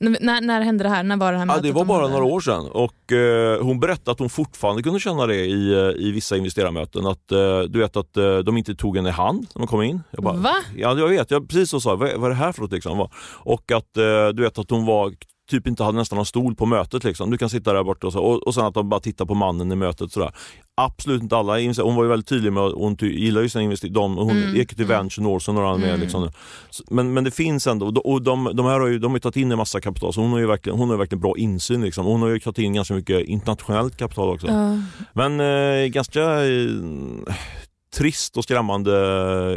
[0.02, 1.02] När, när hände det här?
[1.02, 4.10] När var det här Ja, det var bara några år sedan och eh, hon berättade
[4.12, 7.06] att hon fortfarande kunde känna det i, eh, i vissa investerarmöten.
[7.06, 9.82] Att, eh, du vet att eh, de inte tog henne i hand när de kom
[9.82, 10.02] in.
[10.10, 10.54] Jag bara, Va?
[10.76, 11.30] Ja, jag vet.
[11.30, 11.96] Jag precis så sa.
[11.96, 12.72] Vad, vad är det här för något?
[12.72, 13.08] Liksom?
[13.34, 15.14] Och att eh, du vet att hon var
[15.56, 17.04] typ inte hade nästan någon stol på mötet.
[17.04, 17.30] Liksom.
[17.30, 19.34] Du kan sitta där borta och, så, och, och sen att de bara tittar på
[19.34, 20.12] mannen i mötet.
[20.12, 20.32] Sådär.
[20.74, 21.52] Absolut inte alla.
[21.82, 23.98] Hon var ju väldigt tydlig med att hon ty- gillar ju sina investerare.
[23.98, 24.88] Hon, Mm, Equity mm.
[24.96, 25.88] Venture, Norson och några andra.
[25.88, 26.00] Mm.
[26.00, 26.30] Liksom.
[26.90, 29.16] Men, men det finns ändå, och de, och de, de här har ju, de har
[29.16, 31.34] ju tagit in en massa kapital så hon har ju verkligen, hon har verkligen bra
[31.38, 31.80] insyn.
[31.82, 32.06] Liksom.
[32.06, 34.46] Hon har ju tagit in ganska mycket internationellt kapital också.
[34.46, 34.78] Ja.
[35.12, 36.66] Men eh, ganska eh,
[37.96, 38.92] trist och skrämmande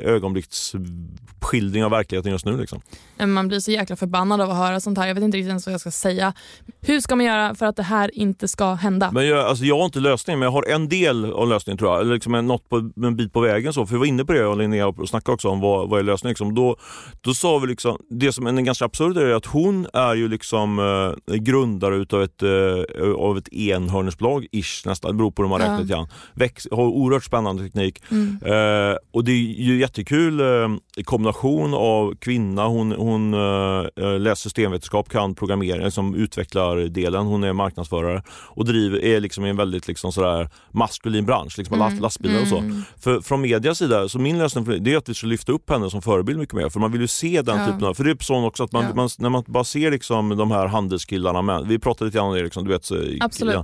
[0.04, 2.58] ögonblicksskildring av verkligheten just nu.
[2.58, 2.82] Liksom.
[3.26, 5.08] Man blir så jäkla förbannad av att höra sånt här.
[5.08, 6.34] Jag vet inte riktigt ens vad jag ska säga.
[6.82, 9.12] Hur ska man göra för att det här inte ska hända?
[9.12, 11.92] Men jag, alltså jag har inte lösningen, men jag har en del av lösningen tror
[11.92, 12.02] jag.
[12.02, 13.74] Eller liksom en, något på, en bit på vägen.
[13.74, 13.86] Så.
[13.86, 16.00] För vi var inne på det, jag och Linnea, och snackade också om vad, vad
[16.00, 16.32] är lösningen.
[16.32, 16.56] Liksom.
[16.56, 16.78] Då,
[17.22, 20.80] då sa vi liksom, det som är ganska absurd är att hon är ju liksom
[20.80, 25.60] eh, grundare utav ett, eh, av ett enhörningsbolag, ish nästan, det beror på hur man
[25.60, 26.08] räknar ja.
[26.34, 28.02] Väx, har oerhört spännande teknik.
[28.12, 28.25] Mm.
[28.46, 35.10] Eh, och det är ju jättekul eh, kombination av kvinna, hon, hon äh, läser systemvetenskap,
[35.10, 37.26] kan programmering, liksom utvecklar delen.
[37.26, 41.82] Hon är marknadsförare och driver, är liksom i en väldigt liksom sådär maskulin bransch, liksom
[41.82, 42.00] mm.
[42.00, 42.58] lastbilar och så.
[42.58, 42.82] Mm.
[43.00, 45.90] För, från medias sida, så min lösning det är att vi ska lyfta upp henne
[45.90, 46.70] som förebild mycket mer.
[46.70, 47.66] För man vill ju se den ja.
[47.66, 48.94] typen av, för det är så också att man, ja.
[48.96, 52.36] man, när man bara ser liksom de här handelskillarna, med, vi pratade lite grann om
[52.36, 52.90] det, liksom, du vet.
[53.22, 53.56] Absolut.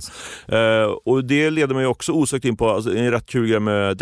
[0.46, 0.84] Ja.
[0.84, 3.98] Uh, och det leder mig också osökt in på alltså, en rätt kul grej med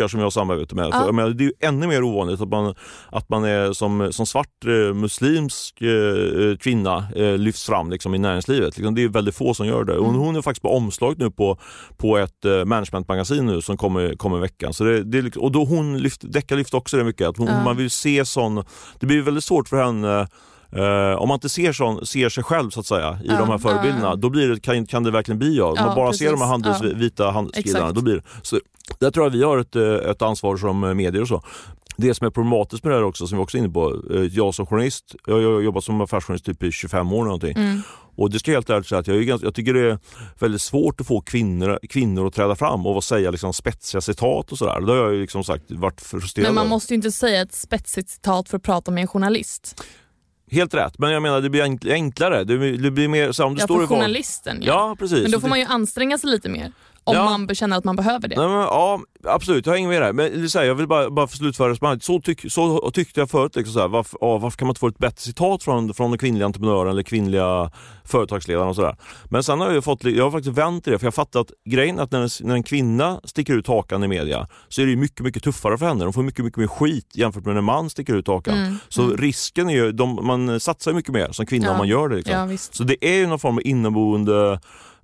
[0.00, 0.88] deckarbokar som jag har samarbete med.
[0.92, 1.12] Ja.
[1.12, 2.74] För, det är ju ännu mer ovanligt att man,
[3.10, 8.18] att man är som, som svart eh, muslimsk eh, kvinna eh, lyfts fram liksom, i
[8.18, 8.76] näringslivet.
[8.76, 9.94] Liksom, det är väldigt få som gör det.
[9.94, 10.14] Mm.
[10.14, 11.58] Hon är faktiskt på omslaget nu på,
[11.96, 14.74] på ett eh, managementmagasin nu som kommer, kommer i veckan.
[14.74, 17.28] Så det, det, och då hon lyft, Decca också det mycket.
[17.28, 17.64] Att hon, ja.
[17.64, 18.64] Man vill se sån...
[19.00, 20.28] Det blir väldigt svårt för henne
[20.76, 23.48] Uh, om man inte ser, sån, ser sig själv så att säga i ja, de
[23.48, 24.16] här förebilderna, ja.
[24.16, 25.68] då blir det, kan, kan det verkligen bli jag.
[25.68, 26.26] Om man bara precis.
[26.26, 28.22] ser de här handels, vita handelskillarna, då blir det.
[28.42, 28.60] Så
[28.98, 31.42] där tror jag vi har ett, ett ansvar som medier och så.
[31.96, 34.20] Det som är problematiskt med det här också, som vi också är inne på, eh,
[34.20, 37.56] jag som journalist, jag har jobbat som affärsjournalist typ i 25 år någonting.
[37.56, 37.82] Mm.
[38.16, 39.98] Och det ska jag helt ärligt säga att jag, är ganska, jag tycker det är
[40.38, 44.58] väldigt svårt att få kvinnor, kvinnor att träda fram och säga liksom spetsiga citat och
[44.58, 44.80] sådär.
[44.80, 48.08] Det har jag liksom sagt varit frustrerad Men man måste ju inte säga ett spetsigt
[48.08, 49.84] citat för att prata med en journalist.
[50.50, 52.44] Helt rätt, men jag menar det blir enklare.
[52.44, 52.56] Det
[52.90, 54.72] blir, mer så om det ja, står för journalisten ja.
[54.72, 54.96] ja.
[54.98, 55.22] precis.
[55.22, 56.72] Men då får man ju anstränga sig lite mer.
[57.10, 57.38] Om ja.
[57.38, 58.36] man känner att man behöver det.
[58.36, 60.12] Nej, men, ja, absolut, jag hänger med där.
[60.12, 62.04] Men här, jag vill bara, bara slutföra resonemanget.
[62.04, 63.56] Så, tyck, så tyckte jag förut.
[63.56, 66.10] Liksom, så här, varför, ja, varför, kan man inte få ett bättre citat från, från
[66.10, 67.70] den kvinnliga entreprenören eller kvinnliga
[68.04, 68.96] företagsledaren och sådär.
[69.24, 71.40] Men sen har jag fått, jag har faktiskt vänt i det, för jag har fattat
[71.40, 74.82] att grejen är att när en, när en kvinna sticker ut hakan i media så
[74.82, 76.04] är det mycket, mycket tuffare för henne.
[76.04, 78.58] De får mycket, mycket mer skit jämfört med när en man sticker ut hakan.
[78.58, 79.16] Mm, så mm.
[79.16, 81.72] risken är ju, de, man satsar mycket mer som kvinna ja.
[81.72, 82.16] om man gör det.
[82.16, 82.50] Liksom.
[82.50, 84.60] Ja, så det är ju någon form av inneboende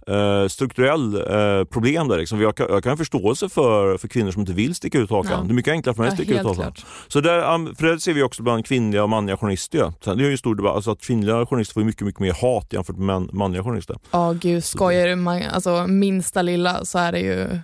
[0.09, 2.19] eh, strukturell eh, problem där.
[2.19, 2.41] Liksom.
[2.41, 5.33] Jag, kan, jag kan ha förståelse för, för kvinnor som inte vill sticka ut hakan.
[5.33, 5.45] Ja.
[5.45, 6.73] Det är mycket enklare för mig att sticka ut hakan.
[7.09, 9.93] Så där, för det ser vi också bland kvinnliga och manliga journalister.
[10.05, 10.15] Ja.
[10.15, 12.97] Det är ju stor debatt, alltså att kvinnliga journalister får mycket, mycket mer hat jämfört
[12.97, 13.99] med manliga journalister.
[14.11, 15.45] Ja, oh, gud, skojar du?
[15.47, 17.59] Alltså, minsta lilla så är det ju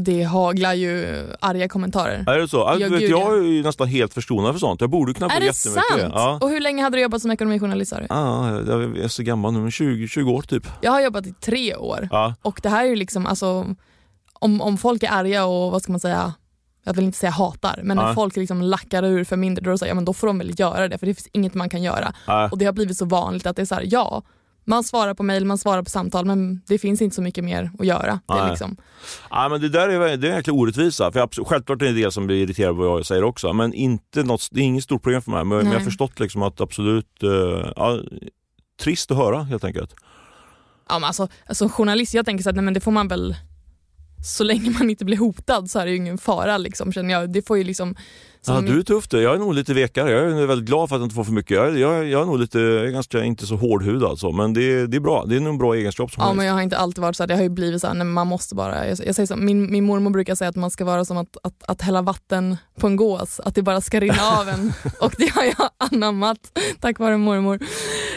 [0.00, 2.24] det haglar ju arga kommentarer.
[2.26, 2.76] Är det så?
[2.80, 4.80] Jag, vet, jag är ju nästan helt förskonad för sånt.
[4.80, 6.12] Jag borde kunna få Är det sant?
[6.14, 6.38] Ja.
[6.42, 7.92] Och hur länge hade du jobbat som ekonomijournalist?
[8.08, 10.66] Ja, jag är så gammal nu, 20, 20 år typ.
[10.80, 12.34] Jag har jobbat i tre år ja.
[12.42, 13.66] och det här är ju liksom, alltså,
[14.32, 16.34] om, om folk är arga och vad ska man säga,
[16.84, 18.06] jag vill inte säga hatar, men ja.
[18.06, 20.60] när folk liksom lackar ur för mindre då, säger, ja, men då får de väl
[20.60, 22.12] göra det för det finns inget man kan göra.
[22.26, 22.48] Ja.
[22.52, 24.22] Och det har blivit så vanligt att det är så här, ja
[24.68, 27.70] man svarar på mejl, man svarar på samtal men det finns inte så mycket mer
[27.78, 28.20] att göra.
[28.26, 28.76] Det, är liksom...
[29.30, 31.12] ja, men det där är, det är verkligen orättvisa.
[31.12, 33.52] För jag, självklart är det en del som blir irriterad på vad jag säger också.
[33.52, 35.44] Men inte något, det är inget stort problem för mig.
[35.44, 38.00] Men, men jag har förstått liksom att absolut, uh, ja,
[38.80, 39.94] trist att höra helt enkelt.
[40.88, 43.36] Ja, men alltså, som journalist, jag tänker så att nej, men det får man väl
[44.24, 46.58] så länge man inte blir hotad så är det ju ingen fara.
[46.58, 47.32] Liksom, känner jag.
[47.32, 47.96] Det får ju liksom
[48.48, 49.22] Ja, du är tuff du.
[49.22, 50.10] Jag är nog lite vekare.
[50.10, 51.56] Jag är väldigt glad för att jag inte får för mycket.
[51.56, 54.32] Jag, jag, jag är nog lite, jag är ganska, inte så hårdhud alltså.
[54.32, 55.24] Men det, det är bra.
[55.24, 56.12] Det är nog en bra egenskap.
[56.12, 57.28] Som ja, men jag har inte alltid varit så här.
[57.28, 58.88] Det har ju blivit så här, man måste bara.
[58.88, 61.36] Jag, jag säger så, min, min mormor brukar säga att man ska vara som att,
[61.42, 63.40] att, att hälla vatten på en gås.
[63.40, 64.72] Att det bara ska rinna av en.
[65.00, 66.38] Och det har jag anammat
[66.80, 67.58] tack vare mormor.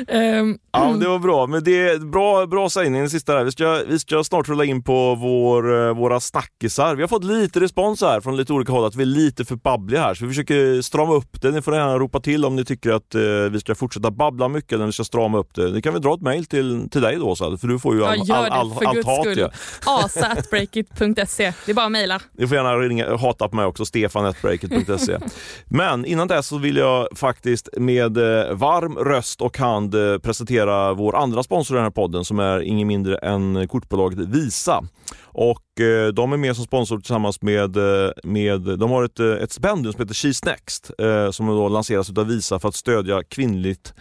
[0.07, 1.47] Um, ja, det var bra.
[1.47, 3.43] Men det är bra, bra sägning den sista där.
[3.43, 6.95] Vi ska, vi ska snart rulla in på vår, eh, våra snackisar.
[6.95, 9.55] Vi har fått lite respons här från lite olika håll att vi är lite för
[9.55, 10.15] babbliga här.
[10.21, 11.51] Vi försöker strama upp det.
[11.51, 14.73] Ni får gärna ropa till om ni tycker att eh, vi ska fortsätta babbla mycket
[14.73, 15.71] eller om vi ska strama upp det.
[15.71, 18.05] Ni kan väl dra ett mail till, till dig då, så, för du får ju
[18.05, 19.37] all, ja, all, all, allt hat.
[19.37, 19.49] Ja.
[19.85, 21.53] asa.breakit.se.
[21.65, 22.21] Det är bara att mejla.
[22.37, 25.17] Ni får gärna ringa, hata på mig också, stefanetbreakit.se.
[25.65, 30.93] Men innan dess så vill jag faktiskt med eh, varm röst och hand eh, presentera
[30.93, 34.83] vår andra sponsor i den här podden som är ingen mindre än kortbolaget Visa.
[35.33, 39.27] Och eh, de är med som sponsor tillsammans med, eh, med de har ett, eh,
[39.27, 43.23] ett stipendium som heter She's Next eh, som då lanseras av Visa för att stödja
[43.23, 43.93] kvinnligt,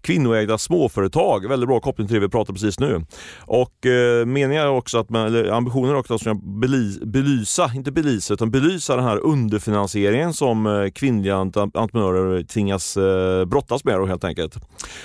[0.00, 1.48] kvinnoägda småföretag.
[1.48, 3.04] Väldigt bra koppling till det vi pratar precis nu.
[3.40, 3.74] Och
[4.26, 8.50] meningen är också att man, eller ambitionen är också att bely, belysa, inte belysa, utan
[8.50, 12.98] belysa den här underfinansieringen som kvinnliga entreprenörer tvingas
[13.46, 14.56] brottas med då, helt enkelt.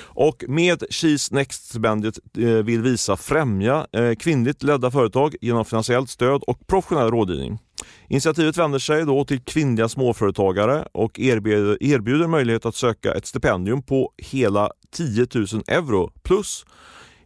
[0.03, 2.19] Och med She's Next-stipendiet
[2.63, 3.87] vill Visa främja
[4.19, 7.59] kvinnligt ledda företag genom finansiellt stöd och professionell rådgivning.
[8.07, 13.81] Initiativet vänder sig då till kvinnliga småföretagare och erbjuder, erbjuder möjlighet att söka ett stipendium
[13.81, 16.65] på hela 10 000 euro plus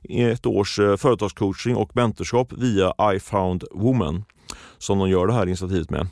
[0.10, 4.24] ett års eh, företagscoaching och mentorskap via I found woman
[4.78, 6.08] som de gör det här initiativet med.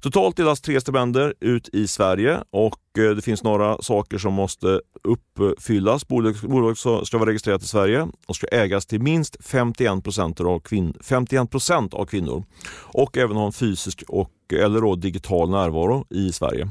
[0.00, 4.80] Totalt delas tre stipendier ut i Sverige och eh, det finns några saker som måste
[5.02, 6.08] uppfyllas.
[6.08, 10.94] Bolaget ska vara registrerat i Sverige och ska ägas till minst 51 procent av, kvin
[11.00, 11.54] 51
[11.92, 12.44] av kvinnor
[12.78, 16.68] och även ha en fysisk och eller då digital närvaro i Sverige.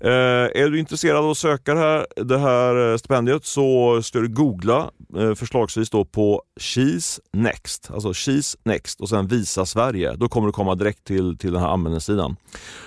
[0.00, 0.10] Eh,
[0.62, 4.28] är du intresserad av att söka det här, det här eh, stipendiet så ska du
[4.28, 10.16] googla eh, förslagsvis då på She's Next, alltså She's Next och sen Visa Sverige.
[10.16, 12.36] Då kommer du komma direkt till, till den här användarsidan.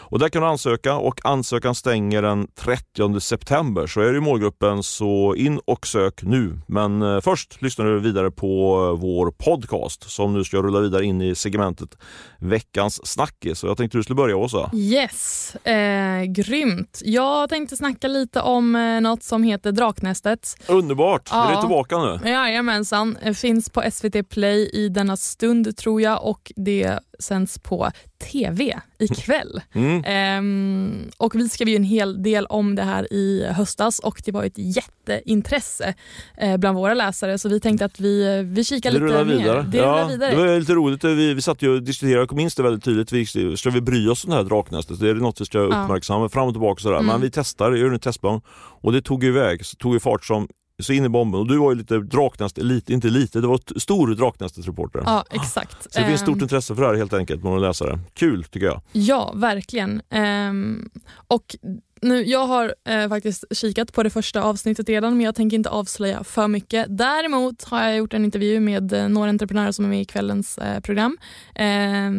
[0.09, 3.87] Och där kan du ansöka och ansökan stänger den 30 september.
[3.87, 6.59] Så är du i målgruppen så in och sök nu.
[6.67, 11.05] Men eh, först lyssnar du vidare på eh, vår podcast som nu ska rulla vidare
[11.05, 11.97] in i segmentet
[12.39, 13.59] Veckans snackis.
[13.59, 14.71] Så jag tänkte du skulle börja Åsa.
[14.73, 16.98] Yes, eh, grymt.
[17.05, 20.55] Jag tänkte snacka lite om eh, något som heter Draknästet.
[20.67, 21.49] Underbart, ja.
[21.49, 22.29] är det tillbaka nu?
[22.29, 27.91] Jajamensan, finns på SVT Play i denna stund tror jag och det sänds på
[28.31, 29.61] TV ikväll.
[29.73, 30.03] Mm.
[30.05, 34.31] Ehm, och vi skrev ju en hel del om det här i höstas och det
[34.31, 35.93] var ett jätteintresse
[36.37, 39.35] eh, bland våra läsare så vi tänkte att vi, vi kikar lite rullar mer.
[39.35, 39.61] Vidare.
[39.61, 40.31] Det ja, vidare.
[40.31, 43.11] Det var lite roligt, vi, vi satt ju och diskuterade, jag minns det väldigt tydligt,
[43.11, 44.99] vi, ska vi bry oss om det här draknästet?
[44.99, 46.29] Det är något vi ska uppmärksamma ja.
[46.29, 46.95] fram och tillbaka sådär.
[46.95, 47.07] Mm.
[47.07, 48.41] Men vi testar, gör en testplan
[48.81, 50.47] och det tog iväg, så tog vi fart som
[50.79, 51.39] så in i bomben.
[51.39, 55.01] Och du var ju lite draknäst, lite, inte lite, det var stor draknästesreporter.
[55.05, 55.93] Ja, exakt.
[55.93, 57.99] Så det finns stort um, intresse för det här helt enkelt bland läsare.
[58.13, 58.81] Kul tycker jag.
[58.91, 60.01] Ja, verkligen.
[60.09, 60.89] Um,
[61.27, 61.55] och
[62.01, 65.69] nu, jag har eh, faktiskt kikat på det första avsnittet redan men jag tänker inte
[65.69, 66.85] avslöja för mycket.
[66.89, 70.57] Däremot har jag gjort en intervju med eh, några entreprenörer som är med i kvällens
[70.57, 71.17] eh, program.
[71.55, 72.11] Eh,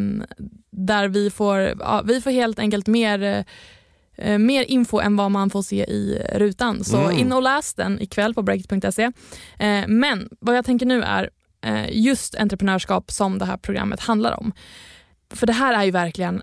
[0.71, 3.45] där vi får, ja, vi får helt enkelt mer eh,
[4.39, 6.85] mer info än vad man får se i rutan.
[6.85, 7.19] Så mm.
[7.19, 9.03] in och läs den ikväll på breakit.se.
[9.59, 11.31] Eh, men vad jag tänker nu är
[11.65, 14.53] eh, just entreprenörskap som det här programmet handlar om.
[15.35, 16.43] För det här är ju verkligen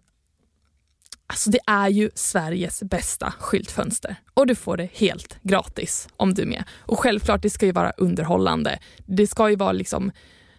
[1.29, 6.41] Alltså det är ju Sveriges bästa skyltfönster och du får det helt gratis om du
[6.41, 6.63] är med.
[6.77, 8.79] Och självklart, det ska ju vara underhållande.
[9.05, 10.11] Det ska ju vara liksom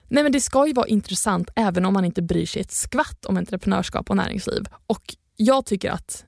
[0.09, 3.25] Nej men det ska ju vara intressant även om man inte bryr sig ett skvatt
[3.25, 4.65] om entreprenörskap och näringsliv.
[4.87, 6.25] Och jag tycker att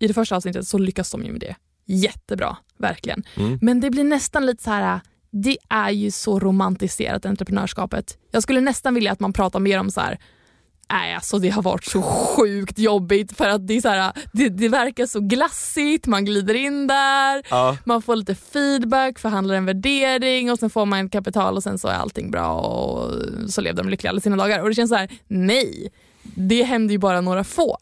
[0.00, 3.24] i det första avsnittet så lyckas de ju med det jättebra, verkligen.
[3.36, 3.58] Mm.
[3.62, 8.18] Men det blir nästan lite så här, det är ju så romantiserat entreprenörskapet.
[8.30, 10.18] Jag skulle nästan vilja att man pratar mer om så här,
[10.92, 14.48] Nej, alltså det har varit så sjukt jobbigt för att det, är så här, det,
[14.48, 17.76] det verkar så glassigt, man glider in där, ja.
[17.84, 21.88] man får lite feedback, förhandlar en värdering och sen får man kapital och sen så
[21.88, 23.14] är allting bra och
[23.48, 24.62] så lever de lyckliga alla sina dagar.
[24.62, 25.92] Och det känns så här, nej
[26.34, 27.76] det händer ju bara några få.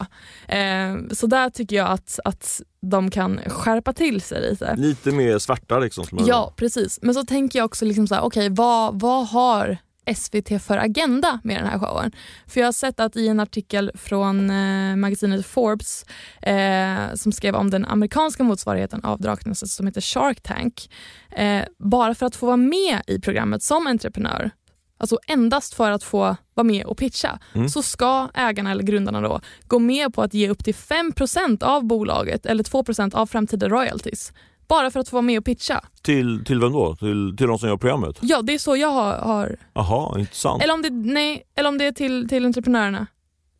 [0.47, 4.75] Eh, så där tycker jag att, att de kan skärpa till sig lite.
[4.75, 6.05] Lite mer svarta liksom?
[6.27, 9.77] Ja precis, men så tänker jag också liksom så här, okay, vad, vad har
[10.15, 12.11] SVT för agenda med den här showen.
[12.47, 16.05] För jag har sett att i en artikel från eh, magasinet Forbes
[16.41, 20.91] eh, som skrev om den amerikanska motsvarigheten av Draknästet som heter Shark Tank.
[21.31, 24.51] Eh, bara för att få vara med i programmet som entreprenör
[24.99, 27.69] alltså endast för att få vara med och pitcha, mm.
[27.69, 31.83] så ska ägarna eller grundarna då gå med på att ge upp till 5% av
[31.83, 34.33] bolaget eller 2% av framtida royalties.
[34.67, 35.81] Bara för att få vara med och pitcha.
[36.01, 36.95] Till, till vem då?
[36.95, 38.17] Till, till de som gör programmet?
[38.21, 39.13] Ja, det är så jag har...
[39.17, 39.55] har...
[39.73, 40.63] Jaha, intressant.
[40.63, 43.07] Eller om det, nej, eller om det är till, till entreprenörerna.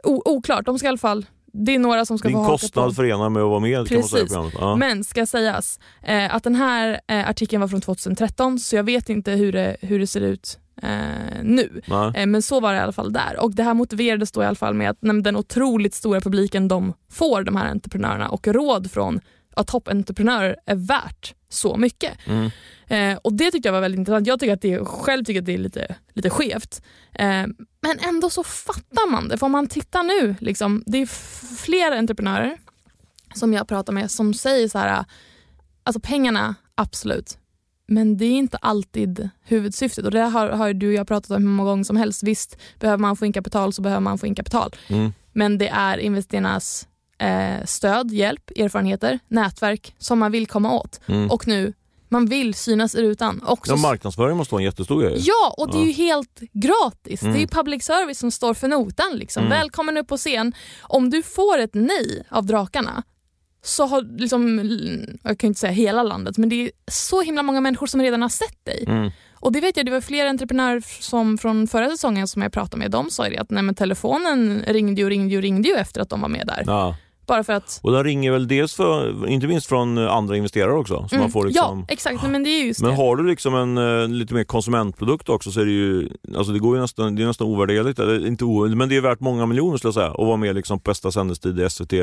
[0.04, 2.96] O, oklart, de ska i alla fall det är några som ska Din få kostnad
[2.96, 4.32] förenad med att vara med Precis.
[4.60, 4.76] ja.
[4.76, 9.10] Men ska sägas eh, att den här eh, artikeln var från 2013 så jag vet
[9.10, 11.82] inte hur det, hur det ser ut eh, nu.
[12.16, 13.44] Eh, men så var det i alla fall där.
[13.44, 16.94] Och Det här motiverades då i alla fall med att den otroligt stora publiken de
[17.12, 19.20] får, de här entreprenörerna och råd från
[19.56, 22.14] ja, toppentreprenörer är värt så mycket.
[22.26, 22.52] Mm.
[22.88, 24.28] Eh, och Det tyckte jag var väldigt intressant.
[24.28, 26.82] Jag tycker att det, själv tycker att det är lite, lite skevt.
[27.14, 27.46] Eh,
[27.82, 29.38] men ändå så fattar man det.
[29.38, 31.06] För om man tittar nu, liksom, det är
[31.56, 32.58] flera entreprenörer
[33.36, 35.06] som jag pratar med som säger så här,
[35.84, 37.38] alltså pengarna absolut,
[37.90, 41.44] men det är inte alltid huvudsyftet och det har, har du och jag pratat om
[41.44, 42.24] hur många gånger som helst.
[42.24, 44.76] Visst, behöver man få in kapital så behöver man få in kapital.
[44.88, 45.14] Mm.
[45.34, 51.00] Men det är investerarnas eh, stöd, hjälp, erfarenheter, nätverk som man vill komma åt.
[51.08, 51.32] Mm.
[51.32, 51.74] Och nu,
[52.10, 53.44] man vill synas i rutan.
[53.46, 53.72] Också...
[53.72, 55.16] Ja, marknadsföring måste vara en jättestor grej.
[55.20, 57.22] Ja, och det är ju helt gratis.
[57.22, 57.34] Mm.
[57.34, 59.12] Det är public service som står för notan.
[59.14, 59.46] Liksom.
[59.46, 59.60] Mm.
[59.60, 60.54] Välkommen upp på scen.
[60.82, 63.04] Om du får ett nej av drakarna
[63.62, 64.60] så har liksom,
[65.24, 68.22] jag kan inte säga hela landet, men det är så himla många människor som redan
[68.22, 68.84] har sett dig.
[68.88, 69.12] Mm.
[69.42, 72.78] Och det vet jag, det var flera entreprenörer som från förra säsongen som jag pratade
[72.78, 72.92] med.
[72.92, 76.10] De sa det att nej, men telefonen ringde och ringde och ringde ju efter att
[76.10, 76.64] de var med där.
[76.68, 76.96] Ja.
[77.28, 77.80] Bara för att...
[77.84, 81.08] Och den ringer väl dels för, inte minst från andra investerare också.
[81.10, 81.80] Så Mm, man får liksom...
[81.80, 82.22] Ja, exakt.
[82.22, 82.96] Nej, men det är just Men det.
[82.98, 86.60] har du liksom en eh, lite mer konsumentprodukt också så är det ju, alltså det
[86.60, 89.46] går ju nästan, det är nästan ovärderligt, eller inte o, men det är värt många
[89.46, 91.94] miljoner skulle jag säga, att vara med liksom på bästa sändningstid i SVT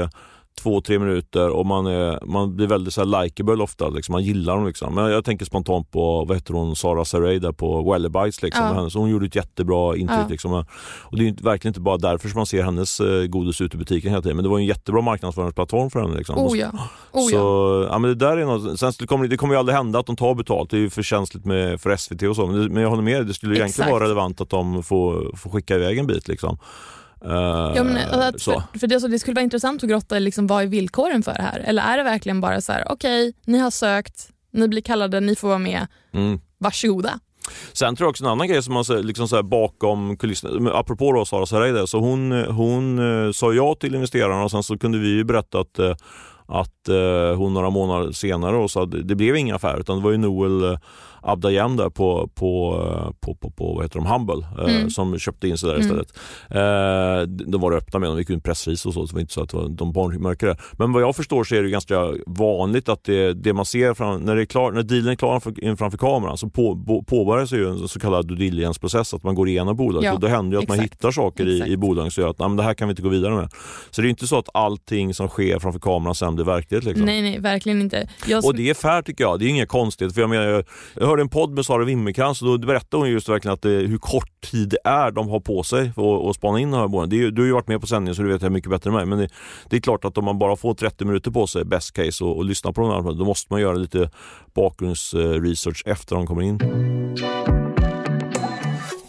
[0.63, 4.13] två, tre minuter och man, är, man blir väldigt så här likeable ofta, liksom.
[4.13, 4.67] man gillar dem.
[4.67, 4.95] Liksom.
[4.95, 8.43] Men jag tänker spontant på, vad heter hon, Sara Saray där på Wellerbites.
[8.43, 9.01] Liksom, Ja.
[9.01, 10.19] hon gjorde ett jättebra intryck.
[10.19, 10.27] Ja.
[10.29, 10.53] Liksom.
[11.03, 13.77] Och det är ju verkligen inte bara därför som man ser hennes eh, godis ute
[13.77, 16.17] i butiken hela tiden, men det var en jättebra marknadsföringsplattform för henne.
[16.17, 16.39] Liksom.
[16.39, 16.71] Oh ja.
[17.13, 17.89] Oh, Så, ja.
[17.93, 17.99] ja.
[17.99, 20.17] men det där är något, sen det kommer det kommer ju aldrig hända att de
[20.17, 22.47] tar betalt, det är ju för känsligt med, för SVT och så.
[22.47, 23.91] Men, det, men jag håller med, det skulle egentligen Exakt.
[23.91, 26.29] vara relevant att de får, får skicka iväg en bit.
[26.29, 26.59] Liksom.
[27.25, 28.63] Eh, Ja, men, alltså att så.
[28.73, 31.35] för, för det, så det skulle vara intressant att grotta liksom, vad är villkoren för
[31.35, 31.59] det här?
[31.59, 35.37] Eller är det verkligen bara så här, okej, ni har sökt, ni blir kallade, ni
[35.37, 36.41] får vara med, Mm.
[36.59, 37.19] varsågoda.
[37.73, 41.13] Sen tror jag också en annan grej som man säger, liksom så bakom kulisserna, apropå
[41.13, 44.79] då Sara Saray där, så hon, hon eh, sa ja till investerarna och sen så
[44.79, 45.95] kunde vi ju berätta att eh,
[46.49, 50.11] att eh, hon några månader senare sa att det blev ingen affär utan det var
[50.11, 50.79] ju Noel
[51.23, 52.77] Abdayem där på, på,
[53.21, 54.91] på, på, på vad heter de, Humble eh, Mm.
[54.91, 55.87] som köpte in sig där Mm.
[55.87, 56.13] istället.
[56.51, 59.21] Eh, de var öppna med dem, de gick ut pressris och så, så det var
[59.21, 60.59] inte så att det var- de barnmörkade det.
[60.73, 64.21] Men vad jag förstår så är det ganska vanligt att det, det man ser fram,
[64.21, 67.53] när, det är klar, när dealen är klar framför, framför kameran så på, på, påbörjas
[67.53, 70.57] ju en så kallad due diligence-process, att man går igenom bolaget Ja, och då händer
[70.57, 70.95] ju att man exakt.
[70.95, 73.03] hittar saker i, i bolaget som gör att "Nej, men det här kan vi inte
[73.03, 73.49] gå vidare med.
[73.91, 76.85] Så det är inte så att allting som sker framför kameran sen blir verklighet.
[76.85, 77.07] Liksom.
[77.07, 78.09] Nej, nej, verkligen inte.
[78.27, 80.15] Jag, Och det är fair tycker jag, det är inga konstigheter.
[80.15, 83.11] För jag, menar, jag, jag hörde en podd med Sara Wimmercrantz och då berättade hon
[83.11, 86.37] just verkligen att det, hur kort tid det är de har på sig för att-
[86.37, 87.11] spana in de här bolagen.
[87.11, 88.71] Det är, ju- Du har ju varit med på sändningen så du vet det mycket
[88.71, 89.07] bättre än mig.
[89.07, 89.29] Men det,
[89.71, 92.37] det är klart att om man bara får 30 minuter på sig, best case, och,
[92.37, 94.11] och lyssna på de här, då måste man göra lite
[94.55, 96.59] bakgrundsresearch efter de kommer in.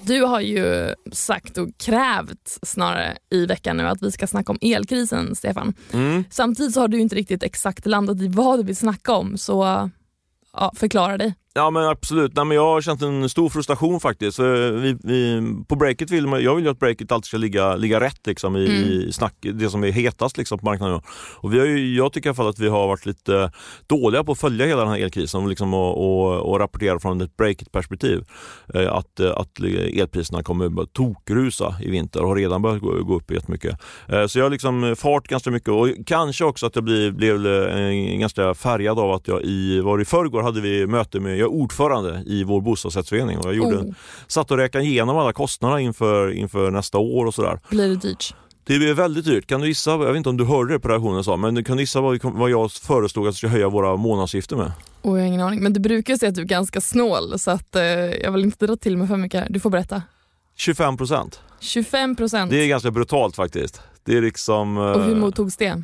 [0.02, 4.58] Du har ju sagt och krävt snarare i veckan nu att vi ska snacka om
[4.62, 5.74] elkrisen, Stefan.
[5.94, 6.24] Mm.
[6.30, 9.90] Samtidigt så har du inte riktigt exakt landat i vad du vill snacka om, så
[10.54, 11.34] ja, förklara dig.
[11.58, 14.40] Ja men absolut, Nej, men jag har känt en stor frustration faktiskt.
[14.40, 18.00] Vi, vi, på breaket vill man, jag vill ju att breaket alltid ska ligga, ligga
[18.00, 18.84] rätt liksom, i, Mm.
[18.90, 21.02] i snack, det som är hetast liksom, på marknaden.
[21.36, 23.52] Och vi har ju, jag tycker i alla fall att vi har varit lite
[23.88, 27.22] dåliga på att följa hela den här elkrisen och, liksom, och, och, och rapportera från
[27.22, 28.24] ett breaket-perspektiv.
[28.74, 29.60] Eh, Att, att
[29.94, 33.80] elpriserna kommer tokrusa i vinter och har redan börjat gå, gå upp jättemycket.
[34.10, 37.48] Eh, Så jag har liksom fart ganska mycket och kanske också att jag blir, blev
[37.48, 41.52] eh, ganska färgad av att jag i, var i förrgår hade vi möte med, är
[41.62, 43.94] ordförande i vår bostadsrättsförening och jag gjorde, Oh,
[44.28, 47.60] satt och räknade igenom alla kostnader inför, inför nästa år och sådär.
[47.70, 48.36] blir det dyrt?
[48.64, 49.48] Det blir väldigt dyrt.
[49.48, 51.78] Kan du gissa, jag vet inte om du hörde det på reaktionen sa, men kan
[51.78, 54.72] du gissa vad, vad jag föreslog att vi ska höja våra månadsgifter med?
[55.02, 55.64] Oh, jag har ingen aning.
[55.64, 58.68] Men du brukar säga att du är ganska snål så att, eh, jag vill inte
[58.68, 59.42] dra till med för mycket.
[59.42, 59.48] här.
[59.50, 60.02] Du får berätta.
[60.56, 61.40] 25 procent.
[61.60, 62.52] 25 procent.
[62.52, 63.82] Det är ganska brutalt faktiskt.
[64.04, 64.78] Det är liksom...
[64.78, 65.84] Och hur eh, mottogs det?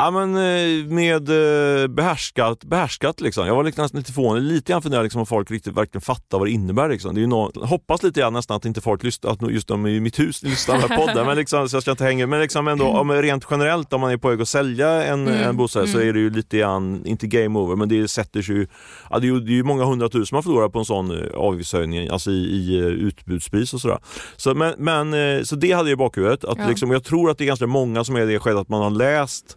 [0.00, 3.46] Ja men eh, med eh, behärskat, behärskat liksom.
[3.46, 6.46] Jag var nästan lite förvånad, lite grann funderade liksom om folk riktigt verkligen fattar vad
[6.46, 6.88] det innebär.
[6.88, 7.14] Liksom.
[7.14, 9.86] Det är ju nå- hoppas lite grann nästan att inte folk lyssnar, att just de
[9.86, 12.68] i mitt hus lyssnar på podden, men liksom, så jag ska inte hänga Men liksom
[12.68, 15.88] ändå, om, rent generellt om man är på väg att sälja en, Mm, en bostad
[15.88, 16.08] så mm.
[16.08, 18.66] är det ju lite grann, inte game over, men det sätter sig ju,
[19.10, 21.34] ja, det är ju, det är ju många hundratusen man förlorar på en sån eh,
[21.34, 23.98] avgiftshöjning, alltså i, i utbudspris och sådär.
[24.36, 26.44] Så, men, men, så det hade jag i bakhuvudet.
[26.44, 26.68] Att Ja.
[26.68, 28.82] liksom, jag tror att det är ganska många som är i det skedet att man
[28.82, 29.56] har läst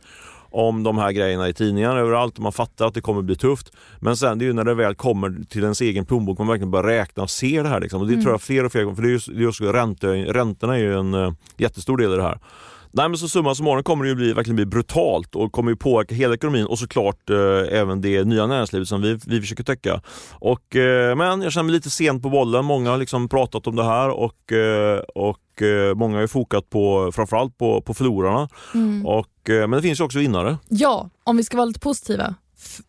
[0.51, 3.71] om de här grejerna i tidningarna överallt och man fattar att det kommer bli tufft.
[3.99, 6.71] Men sen det är ju när det väl kommer till ens egen plånbok man verkligen
[6.71, 7.79] börjar räkna och se det här.
[7.79, 8.01] Liksom.
[8.01, 8.23] Och det Mm.
[8.23, 10.75] tror jag fler och fler gånger, för det är just, det är just ränte, räntorna
[10.75, 12.39] är ju en uh, jättestor del i det här.
[12.93, 15.75] Nej men så summa summarum kommer det ju bli, verkligen bli brutalt och kommer ju
[15.75, 20.01] påverka hela ekonomin och såklart eh, även det nya näringslivet som vi, vi försöker täcka.
[20.31, 22.65] Och, eh, men jag känner mig lite sent på bollen.
[22.65, 26.69] Många har liksom pratat om det här och, eh, och eh, många har ju fokat
[26.69, 28.49] på framförallt på, på förlorarna.
[28.73, 29.05] Mm.
[29.05, 30.57] Och, eh, men det finns ju också vinnare.
[30.69, 32.35] Ja, om vi ska vara lite positiva.
[32.57, 32.79] F-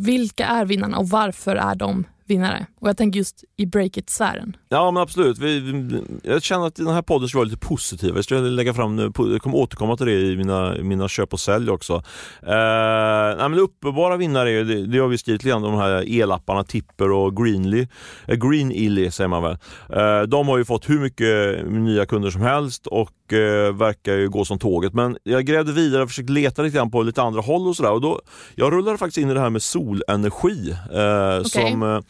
[0.00, 2.66] vilka är vinnarna och varför är de vinnare?
[2.80, 4.56] Och jag tänker just i break-it-sfären.
[4.68, 5.38] Ja men absolut.
[5.38, 8.14] Vi, vi, jag känner att den här podden ska vara lite positiv.
[8.14, 11.70] Jag ska lägga fram, jag kommer återkomma till det i mina, mina köp och sälj
[11.70, 11.94] också.
[12.42, 15.74] Eh, nej, men uppenbara vinnare är ju, det, det har vi skrivit lite grann, de
[15.74, 17.86] här elapparna Tipper och Greenly.
[18.26, 19.56] Eh, Greenilly säger man väl.
[19.88, 24.16] Eh, de har ju fått hur mycket nya kunder som helst och och eh, verkar
[24.16, 24.94] ju gå som tåget.
[24.94, 27.92] Men jag grävde vidare och försökte leta lite grann på lite andra håll och sådär.
[27.92, 28.20] Och då,
[28.54, 30.70] jag rullade faktiskt in i det här med solenergi.
[30.70, 31.50] Eh, Okej.
[31.50, 32.00] som, eh,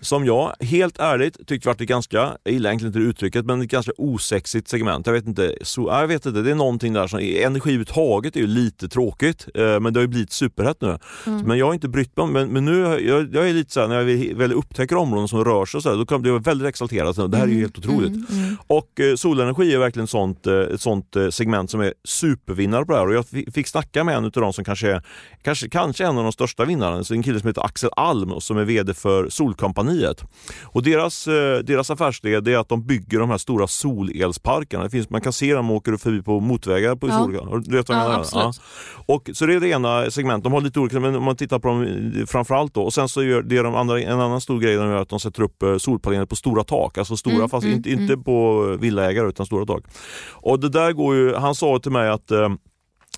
[0.00, 3.68] som jag helt ärligt tyckte varit ett ganska, jag gillar egentligen inte uttrycket, men ett
[3.68, 5.06] ganska osexigt segment.
[5.06, 8.40] Jag vet inte, så, jag vet inte det är någonting där som, energi överhuvudtaget är
[8.40, 10.98] ju lite tråkigt, eh, men det har ju blivit superhett nu.
[11.26, 11.42] Mm.
[11.42, 13.96] Men jag har inte brytt mig men, men nu, jag, jag är lite såhär, när
[13.96, 16.68] jag väl upptäcker områden som rör sig och så här, då kan- blir jag väldigt
[16.68, 17.30] exalterad.
[17.30, 18.08] Det här är ju helt otroligt.
[18.08, 18.56] Mm, mm.
[18.66, 22.92] Och eh, solenergi är verkligen sånt, eh, ett sånt eh, segment som är supervinnare på
[22.92, 23.06] det här.
[23.06, 25.02] Och jag fi- fick snacka med en av dem som kanske är
[25.42, 28.56] kanske, kanske en av de största vinnarna, så en kille som heter Axel Alm som
[28.58, 30.24] är VD för Solkompaniet.
[30.64, 34.84] Och deras, eh, deras affärsidé är att de bygger de här stora solelsparkarna.
[34.84, 37.18] Det finns, man kan se dem åker förbi på motorvägar på Ja.
[37.18, 37.62] sol.
[37.64, 38.52] Du vet vad jag Ja, menar?
[39.06, 40.44] Och, så det är det ena segmentet.
[40.44, 42.82] De har lite olika, men om man tittar på dem eh, framförallt då.
[42.82, 45.20] Och sen så gör det de andra, en annan stor grej de gör att de
[45.20, 46.98] sätter upp solpaneler på stora tak.
[46.98, 49.84] Alltså stora, Mm, fast mm, inte, inte på villaägare utan stora tak.
[50.30, 52.48] Och det där går ju, han sa till mig att eh,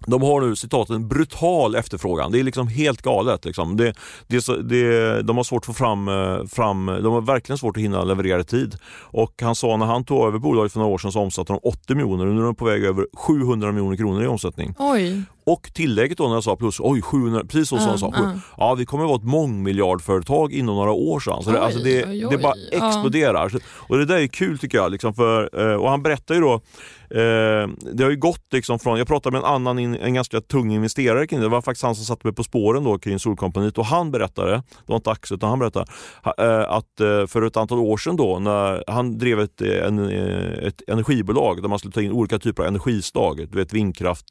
[0.06, 2.32] de har nu citat en brutal efterfrågan.
[2.32, 3.44] Det är liksom helt galet.
[3.44, 3.76] Liksom.
[3.76, 3.92] Det,
[4.26, 7.82] det, det, de har svårt att få fram, eh, fram, de har verkligen svårt att
[7.82, 8.76] hinna leverera i tid.
[9.00, 11.58] Och han sa när han tog över bolaget för några år sedan så omsatte de
[11.62, 14.74] 80 miljoner och nu är de på väg över 700 miljoner kronor i omsättning.
[14.78, 15.22] Oj.
[15.46, 18.12] Och tillägget då när jag sa plus, oj 700, precis så som Ja, han sa.
[18.16, 18.32] ja.
[18.56, 21.42] Ja, vi kommer att vara ett mångmiljardföretag inom några år sedan.
[21.42, 22.30] Så det, Oj, alltså det, oj, oj.
[22.30, 22.88] det bara Ja.
[22.88, 23.48] exploderar.
[23.48, 24.92] Så- Och det där är kul tycker jag.
[24.92, 26.60] Liksom för, eh, och han berättar ju då,
[27.10, 30.40] eh, det har ju gått liksom från, jag pratade med en annan, in, en ganska
[30.40, 31.46] tung investerare kring det.
[31.46, 34.52] Det var faktiskt han som satte mig på spåren då kring Solkompaniet och han berättade,
[34.52, 35.86] det var inte Axel utan han berättade,
[36.38, 39.98] eh, att eh, för ett antal år sedan då när han drev ett, eh, en,
[40.66, 44.28] ett energibolag där man skulle ta in olika typer av energislag, du vet vindkraft,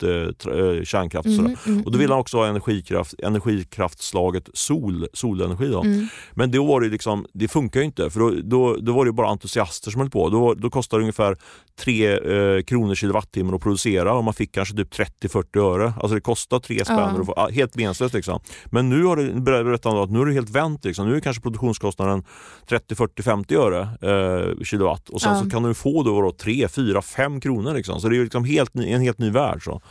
[0.83, 1.47] kärnkraft och sådär.
[1.47, 5.67] Mm, mm, Och då ville han också ha energikraft, energikraftslaget sol, solenergi.
[5.67, 5.81] Då.
[5.81, 6.07] mm.
[6.33, 9.11] Men då var det liksom, det funkar ju inte för då, då, då var det
[9.11, 10.29] bara entusiaster som höll på.
[10.29, 11.37] Då, då kostade det ungefär
[11.79, 15.93] 3 eh, kronor kilowattimmen att producera och man fick kanske typ 30-40 öre.
[15.99, 17.25] Alltså det kostar 3 spänn.
[17.35, 17.49] Ja.
[17.53, 18.39] Helt meningslöst liksom.
[18.65, 20.85] Men nu har det, ber- berättar han då att nu är det helt vänt.
[20.85, 21.09] Liksom.
[21.09, 22.23] Nu är kanske produktionskostnaden
[22.69, 25.43] 30, 40, 50 öre eh, kilowatt och sen Ja.
[25.43, 27.73] så kan du få då, då 3, 4, 5 kronor.
[27.73, 28.01] Liksom.
[28.01, 29.63] Så det är liksom helt, en helt ny värld.
[29.63, 29.81] Så.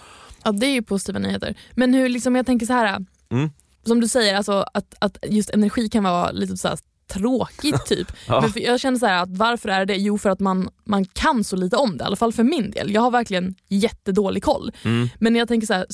[0.44, 1.54] Ja, det är ju positiva nyheter.
[1.74, 3.50] Men hur, liksom, jag tänker så här, Mm.
[3.86, 6.78] som du säger, alltså, att, att just energi kan vara lite så här
[7.12, 8.12] tråkigt typ.
[8.28, 8.40] Ja.
[8.40, 9.96] Men jag känner så här att varför är det det?
[10.00, 12.70] Jo för att man, man kan så lite om det, i alla fall för min
[12.70, 12.94] del.
[12.94, 14.72] Jag har verkligen jättedålig koll.
[14.82, 15.09] Mm.
[15.18, 15.86] Men jag tänker så här,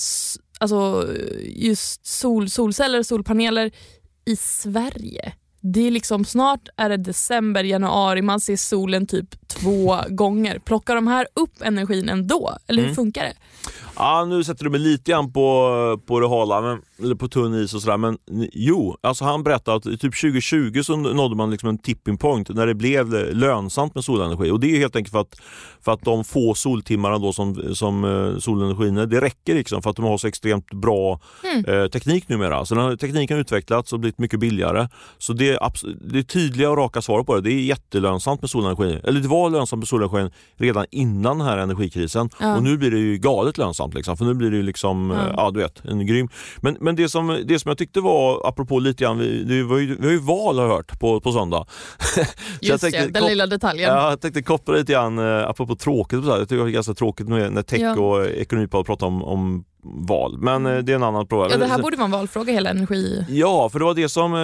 [0.61, 1.09] alltså,
[1.47, 3.71] just sol, solceller, solpaneler
[4.25, 5.33] i Sverige.
[5.65, 10.59] Det är liksom snart är det december, januari, man ser solen typ två gånger.
[10.59, 12.53] Plockar de här upp energin ändå?
[12.67, 12.97] Eller hur Mm.
[12.97, 13.35] funkar det?
[13.97, 17.55] Ja, nu sätter du mig lite grann på, på det hala, men, eller på tunn
[17.55, 17.97] is och sådär.
[17.97, 18.19] Men
[18.53, 22.67] jo, alltså han berättade att typ 2020 så nådde man liksom en tipping point när
[22.67, 24.51] det blev lönsamt med solenergi.
[24.51, 25.41] Och det är helt enkelt för att,
[25.85, 29.91] för att de få soltimmarna då som, som eh, solenergin är, det räcker liksom för
[29.91, 31.65] att de har så extremt bra Mm.
[31.83, 32.65] eh, teknik numera.
[32.65, 34.89] Så den här tekniken har utvecklats och blivit mycket billigare.
[35.19, 35.59] Så det är,
[36.13, 37.41] det är tydliga och raka svar på det.
[37.41, 39.01] Det är jättelönsamt med solenergi.
[39.05, 42.29] Eller det var lönsamt med solenergin redan innan den här energikrisen.
[42.41, 42.57] Ja.
[42.57, 43.95] Och nu blir det ju galet lönsamt.
[43.95, 44.17] Liksom.
[44.17, 45.17] För nu blir det ju liksom, Ja.
[45.27, 45.33] ja.
[45.37, 46.29] ja du vet, en grym.
[46.61, 49.79] Men, men det, som, det som jag tyckte var, apropå lite grann, vi, det var
[49.79, 51.67] ju, vi har ju val har jag hört på, på söndag.
[52.61, 53.91] Just tänkte det, den kop- lilla detaljen.
[53.95, 56.39] Ja, jag tänkte koppla lite grann, eh, apropå tråkigt, och så här.
[56.39, 58.01] jag tycker det var ganska tråkigt med, när tech Ja.
[58.01, 60.39] och ekonomipodden pratar om, om val.
[60.39, 61.51] Men eh, det är en annan fråga.
[61.51, 63.25] Ja, det här borde vara en valfråga, hela energi...
[63.29, 64.35] Ja, för det var det som...
[64.35, 64.41] eh,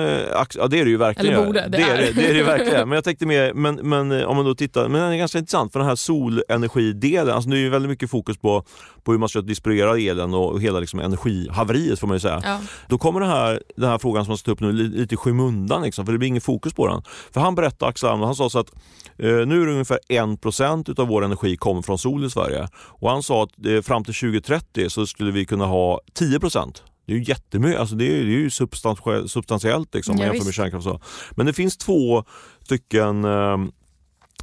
[0.55, 1.35] Ja, det är det ju verkligen.
[1.35, 1.95] Eller borde, det det, är.
[1.99, 2.03] är.
[2.03, 2.89] det, det är det verkligen.
[2.89, 5.39] Men jag tänkte mer, men, men eh, om man då tittar, men den är ganska
[5.39, 8.65] intressant för den här solenergidelen, alltså det är ju väldigt mycket fokus på,
[9.03, 12.41] på hur man ska distribuera elen och hela liksom energihaveriet får man ju säga.
[12.45, 12.59] Ja.
[12.89, 15.15] Då kommer den här, den här frågan som jag ska ta upp nu li- lite
[15.15, 17.03] i skymundan liksom, för det blir ingen fokus på den.
[17.33, 18.71] För han berättade, Axel han sa så att
[19.19, 22.69] nu är det ungefär 1% utav vår energi kommer från sol i Sverige.
[22.75, 26.73] Och han sa att fram till 2030 så skulle vi kunna ha 10%.
[27.07, 30.45] Det är ju jättemycket, alltså det är, det är ju substantie- substantiellt liksom, Ja, jämför
[30.45, 30.87] med kärnkraft.
[31.31, 32.25] Men det finns två
[32.65, 33.59] stycken eh,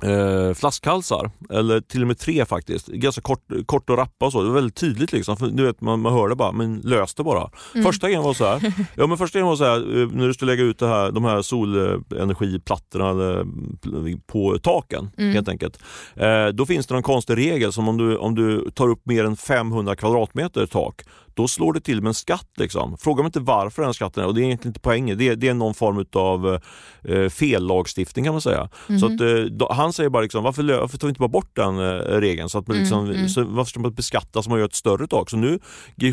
[0.09, 2.87] eh, flaskhalsar, eller till och med tre faktiskt.
[2.87, 4.41] Ganska kort, kort och rappa och så.
[4.41, 5.37] Det var väldigt tydligt liksom.
[5.37, 7.49] För, du vet, man, man hör det bara, men lös det bara.
[7.73, 7.85] Mm.
[7.85, 8.73] Första grejen var så här.
[8.95, 11.11] Ja, men första grejen var så här, eh, när du skulle lägga ut det här,
[11.11, 13.43] de här solenergiplattorna eller,
[13.81, 15.33] pl- på taken Mm.
[15.33, 15.79] helt enkelt.
[16.15, 19.25] Eh, då finns det någon konstig regel som om du, om du tar upp mer
[19.25, 21.01] än 500 kvadratmeter tak
[21.35, 22.49] då slår det till med en skatt.
[22.57, 22.97] Liksom.
[22.97, 25.17] Fråga mig inte varför den skatten är och det är egentligen inte poängen.
[25.17, 26.59] Det är, det är någon form av
[27.03, 28.69] eh, fellagstiftning kan man säga.
[28.89, 28.99] Mm.
[28.99, 31.55] Så att, eh, då, han säger bara liksom, varför, varför tar vi inte bara bort
[31.55, 32.49] den eh, regeln?
[32.49, 33.29] Så att man liksom, mm, mm.
[33.29, 35.29] Så varför ska man beskatta som man gör ett större tak?
[35.29, 35.59] Så nu,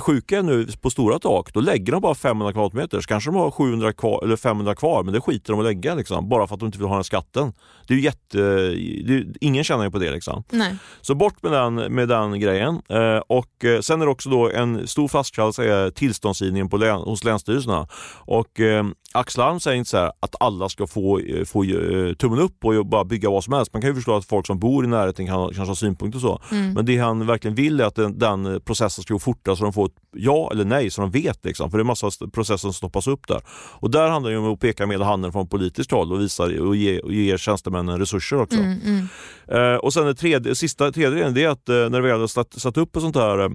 [0.00, 3.00] sjuka är nu på stora tak, då lägger de bara 500 kvadratmeter.
[3.00, 5.94] Så kanske de har 700 kvar, eller 500 kvar, men det skiter de att lägga
[5.94, 7.52] liksom, bara för att de inte vill ha den skatten.
[7.86, 10.10] Det är jätte, det är, ingen tjänar ju på det.
[10.10, 10.44] Liksom.
[10.50, 10.76] Nej.
[11.00, 12.82] Så bort med den, med den grejen.
[12.88, 17.00] Eh, och eh, Sen är det också då en stor flaskhals är tillståndsgivningen på län,
[17.00, 17.88] hos länsstyrelserna.
[18.26, 18.84] Och, eh,
[19.14, 22.86] Axel Alm säger inte så att alla ska få, eh, få uh, tummen upp och
[22.86, 23.72] bara bygga vad som helst.
[23.72, 26.22] Man kan ju förstå att folk som bor i närheten kan kanske ha synpunkter och
[26.22, 26.56] så.
[26.56, 26.72] Mm.
[26.72, 29.72] Men det han verkligen vill är att den, den, processen ska gå fortare så de
[29.72, 31.44] får ett ja eller nej så de vet.
[31.44, 31.70] Liksom.
[31.70, 33.40] För det är massa processer som stoppas upp där.
[33.72, 36.76] Och där handlar det om att peka med handen från politiskt håll och, visa, och,
[36.76, 38.58] ge, och ge tjänstemännen resurser också.
[38.58, 39.08] Mm, mm.
[39.52, 42.26] Uh, och sen det tredje, sista tredje det är att uh, när vi väl har
[42.26, 43.50] satt, satt upp ett sånt här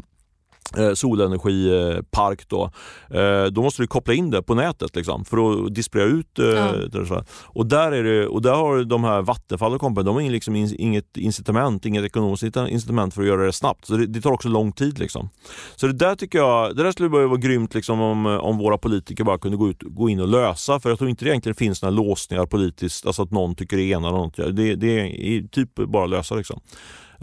[0.78, 2.72] eh, solenergipark då,
[3.09, 6.39] eh, då måste du koppla in det på nätet liksom, för att displayera ut.
[6.39, 7.24] Eh, ja.
[7.43, 10.55] och, där är det, och där har de här Vattenfall och kompani, de har liksom
[10.55, 13.86] inget incitament, inget ekonomiskt incitament för att göra det snabbt.
[13.86, 14.99] Så det, det tar också lång tid.
[14.99, 15.30] Liksom.
[15.76, 19.24] Så det där tycker jag, det där skulle vara grymt liksom, om, om våra politiker
[19.24, 20.80] bara kunde gå, ut, gå in och lösa.
[20.80, 23.84] För jag tror inte det egentligen finns några låsningar politiskt, alltså att någon tycker det
[23.84, 24.36] ena eller något.
[24.36, 26.36] Det, det är typ bara att lösa.
[26.36, 26.59] Liksom.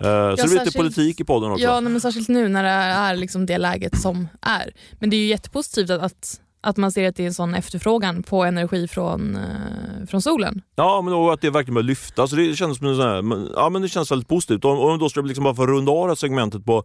[0.02, 1.64] Uh, ja, så det blir lite politik i podden också.
[1.64, 4.74] Ja, men särskilt nu när det är liksom det läget som är.
[5.00, 7.54] Men det är ju jättepositivt att, att att man ser att det är en sån
[7.54, 10.62] efterfrågan på energi från, eh, från solen.
[10.76, 12.26] Ja, men och att det verkligen börjar lyfta.
[12.26, 14.64] Så det känns som här, ja, men det känns väldigt positivt.
[14.64, 16.82] Om om då ska liksom bara få runda av det segmentet på,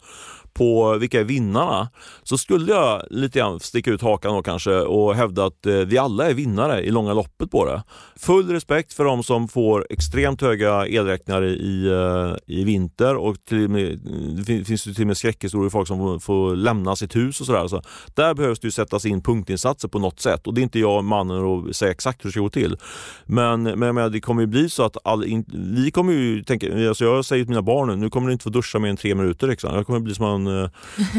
[0.53, 1.89] på vilka är vinnarna
[2.23, 5.97] så skulle jag lite grann sticka ut hakan då kanske och hävda att eh, vi
[5.97, 7.83] alla är vinnare i långa loppet på det.
[8.15, 13.69] Full respekt för de som får extremt höga elräkningar i, eh, i vinter och till
[13.69, 13.99] med,
[14.45, 17.45] det finns ju till och med skräckhistorier folk som får, får lämna sitt hus och
[17.45, 17.67] sådär.
[17.67, 17.81] Så
[18.15, 21.03] där behövs det ju sättas in punktinsatser på något sätt och det är inte jag
[21.03, 22.77] mannen att säga exakt hur det ska gå till.
[23.25, 25.45] Men, men jag det kommer ju bli så att all, in,
[25.75, 28.43] vi kommer ju tänka, alltså jag säger till mina barn nu, nu kommer ni inte
[28.43, 29.47] få duscha mer än tre minuter.
[29.47, 29.75] Liksom.
[29.75, 30.69] Jag kommer bli som en uh,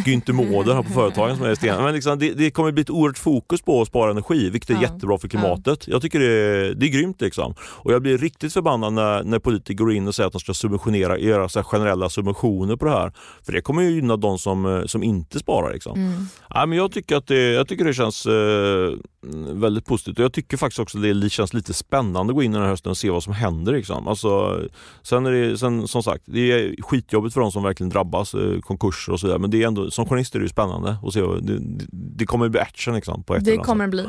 [0.07, 1.83] Günther Mårder här på företagen som är sten.
[1.83, 4.75] Men liksom, det, det kommer bli ett oerhört fokus på att spara energi, vilket är
[4.75, 4.83] ja.
[4.83, 5.89] jättebra för klimatet.
[5.89, 7.21] Jag tycker det är, det är grymt.
[7.21, 7.55] Liksom.
[7.61, 10.55] Och jag blir riktigt förbannad när, när politiker går in och säger att de ska
[10.55, 13.13] subventionera, göra så generella subventioner på det här.
[13.43, 15.73] För det kommer ju gynna de som, eh, som inte sparar.
[15.73, 15.99] Liksom.
[15.99, 16.27] Mm.
[16.49, 18.33] Ja, men jag, tycker att det, jag tycker det känns eh,
[19.53, 22.53] väldigt positivt och jag tycker faktiskt också att det känns lite spännande att gå in
[22.53, 23.73] den här hösten och se vad som händer.
[23.73, 24.09] Liksom.
[24.09, 24.61] Alltså,
[25.03, 28.61] sen är det, sen, som sagt, det är skitjobbigt för de som verkligen drabbas, eh,
[28.61, 29.41] konkurser och så vidare.
[29.41, 31.21] Men det är ändå, som journalist är det ju spännande att se.
[31.21, 34.07] Det, det, det kommer bli action liksom, på ett Det kommer bli.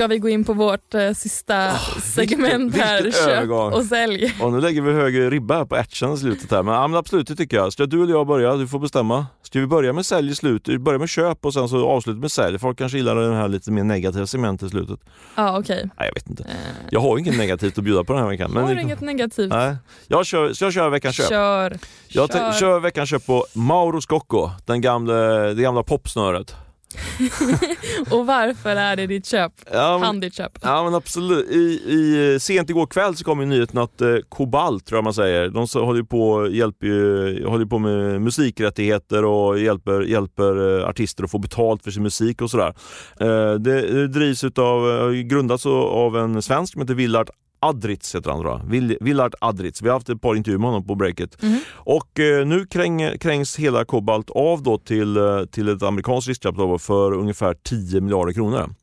[0.00, 3.84] Ska vi gå in på vårt eh, sista oh, segment vilket, här, vilket köp och
[3.84, 4.34] sälj.
[4.42, 6.62] Och nu lägger vi hög ribba här på action i slutet här.
[6.62, 7.72] Men, ja, men absolut, det tycker jag.
[7.72, 8.56] Ska du eller jag börja?
[8.56, 9.26] Du får bestämma.
[9.42, 10.80] Ska vi börja med sälj i slutet?
[10.80, 12.58] Börja med köp och sen så avsluta med sälj.
[12.58, 15.00] Folk kanske gillar det här lite mer negativa segmentet i slutet.
[15.34, 15.76] Ja, okej.
[15.76, 15.90] Okay.
[15.98, 16.42] Nej, jag vet inte.
[16.42, 16.48] Uh...
[16.90, 18.50] Jag har inget negativt att bjuda på den här veckan.
[18.54, 19.52] Jag har men inget negativt.
[19.52, 19.76] Nej.
[20.08, 21.28] Jag kör, ska jag köra veckans köp?
[21.28, 21.78] Kör.
[22.08, 22.52] Jag kör.
[22.52, 26.54] kör veckans köp på Mauro Scocco, den gamla, det gamla popsnöret.
[28.10, 29.52] och varför är det ditt köp?
[29.72, 30.58] Ja, men, Han ditt köp?
[30.62, 31.50] Ja men absolut.
[31.50, 35.14] I, i, sent igår kväll så kom ju nyheten att eh, Kobalt, tror jag man
[35.14, 41.24] säger, de så, håller, på, hjälper, håller på med musikrättigheter och hjälper, hjälper eh, artister
[41.24, 42.74] att få betalt för sin musik och sådär.
[43.20, 47.30] Eh, det, det drivs utav, eh, grundats av en svensk som heter Willard
[47.60, 48.60] Adritz heter han tror.
[49.04, 49.82] Willard Adritz.
[49.82, 51.42] Vi har haft ett par intervjuer med honom på breaket.
[51.42, 51.60] Mm.
[51.72, 56.78] Och eh, nu kräng, krängs hela Kobalt av då till, eh, till ett amerikanskt riskkapital
[56.78, 58.74] för ungefär 10 miljarder kronor.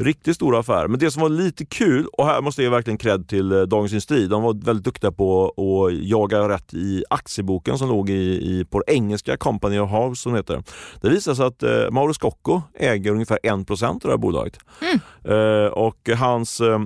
[0.00, 0.88] Riktigt stor affär.
[0.88, 3.92] Men det som var lite kul, och här måste jag verkligen cred till eh, Dagens
[3.92, 4.26] Industri.
[4.26, 8.82] De var väldigt duktiga på att jaga rätt i aktieboken som låg i, i, på
[8.86, 10.62] engelska Company of House som heter.
[11.00, 14.58] Det visar sig att eh, Mauro Scocco äger ungefär 1% av det här bolaget.
[14.80, 14.98] Mm.
[15.24, 16.80] Eh, och hans eh,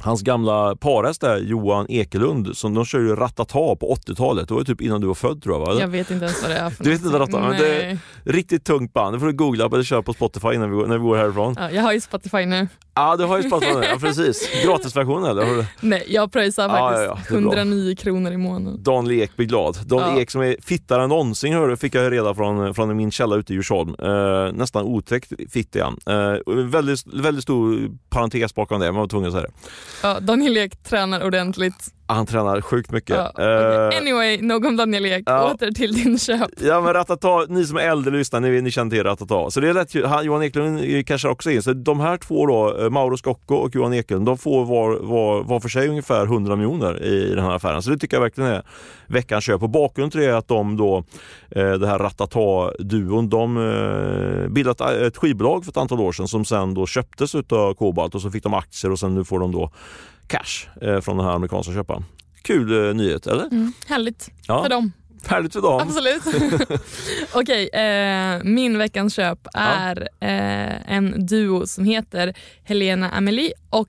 [0.00, 4.48] Hans gamla parhäst där, Johan Ekelund, som de ju Ratata på 80-talet.
[4.48, 5.80] Det var typ innan du var född tror jag va?
[5.80, 7.40] Jag vet inte ens vad det är för Du vet inte Ratata?
[7.40, 9.14] Men det är riktigt tungt band.
[9.16, 11.56] Det får du googla eller köra på Spotify när vi, går, när vi går härifrån.
[11.58, 12.68] Ja, jag har ju Spotify nu.
[12.94, 13.84] Ja, du har ju Spotify nu.
[13.84, 14.48] Ja, precis.
[14.64, 15.66] Gratisversionen eller?
[15.80, 18.82] Nej, jag pröjsar faktiskt ja, ja, 109 kronor i månaden.
[18.82, 19.78] Dan Ek blir glad.
[19.86, 23.36] Dan Ek som är fittare än någonsin hörde, fick jag reda från, från min källa
[23.36, 23.94] ute i Djursholm.
[23.98, 25.98] Eh, nästan otäckt fitt han.
[26.06, 29.52] Eh, väldigt, väldigt stor parentes bakom det, man var tvungen att säga det.
[30.02, 31.76] Ja, Daniel Ek tränar ordentligt.
[32.06, 33.16] Han tränar sjukt mycket.
[33.16, 33.94] Ja, okay.
[33.94, 35.22] Eh, Anyway, nog om Daniel Ek.
[35.26, 35.52] ja.
[35.54, 36.50] Åter till din köp.
[36.60, 39.50] Ja men Ratata, ni som är äldre lyssnare, ni, ni känner till Ratata.
[39.50, 41.62] Så det är lätt, han, Johan Eklund cashar också in.
[41.62, 45.42] Så de här två då, eh, Mauro Scocco och Johan Eklund, de får var, var,
[45.42, 47.82] var för sig ungefär 100 miljoner i den här affären.
[47.82, 48.62] Så det tycker jag verkligen är
[49.06, 49.62] veckans köp.
[49.62, 51.04] Och bakgrunden till det är att de då,
[51.50, 56.44] eh, det här Ratata-duon, de eh, bildat ett skivbolag för ett antal år sedan som
[56.44, 59.52] sen då köptes utav Kobalt och så fick de aktier och sen nu får de
[59.52, 59.70] då
[60.26, 62.04] cash eh, från den här amerikanska köparen.
[62.42, 63.44] Kul eh, nyhet, eller?
[63.44, 64.62] Mm, härligt Ja.
[64.62, 64.92] för dem.
[65.26, 65.80] Härligt för dem.
[65.80, 66.22] Absolut.
[67.34, 73.88] Okej, eh, min veckans köp är eh, en duo som heter Helena Amelie och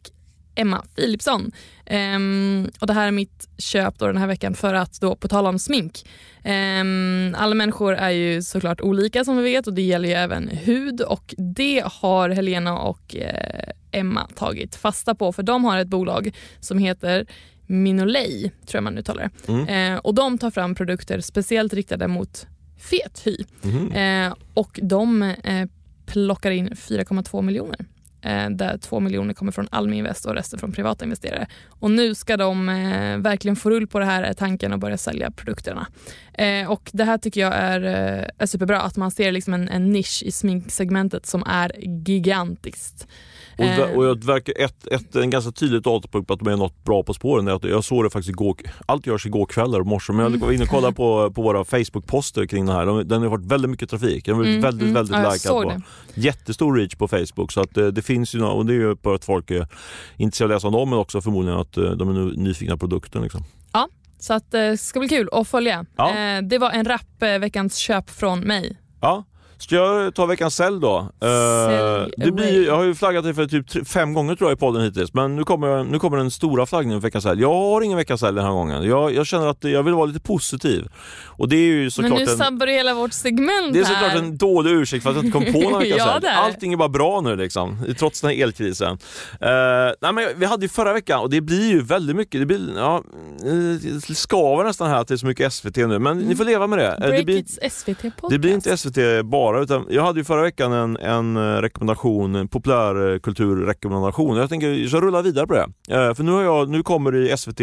[0.55, 1.51] Emma Philipsson.
[1.85, 5.27] Ehm, och det här är mitt köp då den här veckan för att då på
[5.27, 6.05] tal om smink.
[6.43, 10.47] Ehm, alla människor är ju såklart olika som vi vet och det gäller ju även
[10.47, 15.87] hud och det har Helena och eh, Emma tagit fasta på för de har ett
[15.87, 17.25] bolag som heter
[17.67, 19.51] Minolay, tror jag man uttalar det.
[19.51, 19.93] Mm.
[19.93, 22.47] Eh, och de tar fram produkter speciellt riktade mot
[22.77, 23.37] fet hy.
[23.61, 23.91] Mhm.
[23.91, 25.67] Eh, och de eh,
[26.05, 27.85] plockar in 4,2 miljoner.
[28.25, 31.47] Eh, där 2 miljoner kommer från Almi Invest och resten från privata investerare.
[31.69, 34.97] Och nu ska de eh, verkligen få rull på det här är tanken och börja
[34.97, 35.87] sälja produkterna.
[36.33, 39.69] Eh, och det här tycker jag är, eh, är superbra, att man ser liksom en,
[39.69, 41.71] en nisch i sminksegmentet som är
[42.07, 43.07] gigantiskt.
[43.57, 43.97] Och, det- Eh.
[43.97, 47.03] och jag verkar ett, ett, en ganska tydlig datapunkt på att de är något bra
[47.03, 47.47] på spåren.
[47.47, 50.39] är att Jag såg det faktiskt igår, allt görs igår kväll och morse, men jag
[50.39, 52.85] var inne och kollade på, på våra Facebook-poster kring det här.
[52.85, 54.25] De, den har varit väldigt mycket trafik.
[54.25, 54.93] Den har blivit Mm, väldigt, mm.
[54.93, 55.69] väldigt Ja, likad på.
[56.15, 56.21] det.
[56.21, 58.95] Jättestor reach på Facebook så att eh, det finns ju nå- och det är ju
[59.03, 59.67] för att folk är
[60.17, 62.79] intresserade av att läsa om dem men också förmodligen att eh, de är nyfikna på
[62.79, 63.21] produkten.
[63.21, 63.43] Liksom.
[64.19, 65.85] Så att det ska bli kul att följa.
[65.95, 66.11] Ja.
[66.41, 68.77] Det var en rapp veckans köp från mig.
[69.01, 69.23] Ja.
[69.57, 70.97] Ska jag ta veckans sälj då?
[70.97, 71.27] Eh,
[71.67, 74.59] Sälj det blir, jag har ju flaggat det för typ fem gånger tror jag i
[74.59, 77.41] podden hittills men nu kommer, nu kommer den stora flaggningen för veckans sälj.
[77.41, 78.83] Jag har ingen veckans sälj den här gången.
[78.83, 80.87] Jag, jag känner att jag vill vara lite positiv.
[81.25, 82.37] Och det är ju Men såklart nu en...
[82.37, 83.93] sabbar du hela vårt segment Det är här.
[83.93, 86.27] såklart en dålig ursäkt för att jag inte kom på någon veckans Ja, sälj.
[86.35, 88.91] Allting är bara bra nu liksom, trots den här elkrisen.
[88.91, 88.97] Uh,
[90.01, 92.77] nej, men vi hade ju förra veckan och det blir ju väldigt mycket, det blir,
[92.77, 93.03] ja,
[93.45, 93.53] eh,
[94.07, 96.67] det skaver nästan här att det är så mycket SVT nu, men ni får leva
[96.67, 96.87] med det.
[96.87, 98.29] Eh, det Break blir, SVT-podcast.
[98.29, 102.35] det blir inte SVT bara, utan jag hade ju förra veckan en, en eh, rekommendation,
[102.35, 104.35] en populärkulturrekommendation.
[104.35, 105.95] Eh, jag tänker jag rulla vidare på det.
[105.95, 107.61] Eh, För nu, har jag, nu kommer det i SVT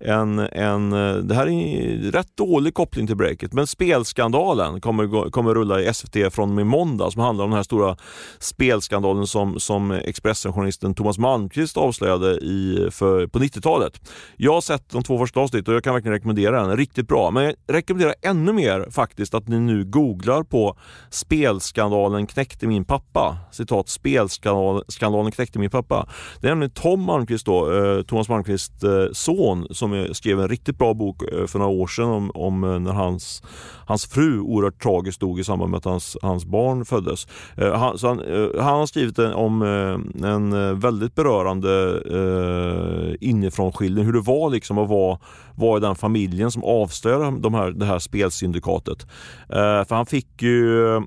[0.00, 5.30] en, en, eh, det här är en rätt dålig koppling till breaket, men Spelskandalen kommer,
[5.30, 7.96] kommer rulla i SVT från och med måndag som handlar om den här stora
[8.38, 14.10] spelskandalen som, som Expressen-journalisten Thomas Malmqvist avslöjade i, för, på 90-talet.
[14.36, 17.30] Jag har sett de två första avsnitten och jag kan verkligen rekommendera den, riktigt bra.
[17.30, 20.76] Men jag rekommenderar ännu mer faktiskt att ni nu googlar på
[21.10, 23.36] spelskandalen knäckte min pappa.
[23.52, 26.08] Citat spelskandalen knäckte min pappa.
[26.40, 30.48] Det är nämligen Tom Malmqvist då, eh, Thomas Malmqvists eh, son som eh, skrev en
[30.48, 33.42] riktigt bra bok eh, för några år sedan om, om eh, när hans,
[33.86, 37.26] hans fru oerhört tragiskt dog i samband med att hans, hans barn föddes.
[37.56, 42.02] Eh, han, så han, eh, han har skrivit en, om eh, en eh, väldigt berörande
[42.10, 45.18] eh, inifrånskildring hur det var liksom att vara,
[45.54, 49.06] vara i den familjen som avslöjade de här, det här spelsyndikatet.
[49.48, 50.97] Eh, för han fick ju eh,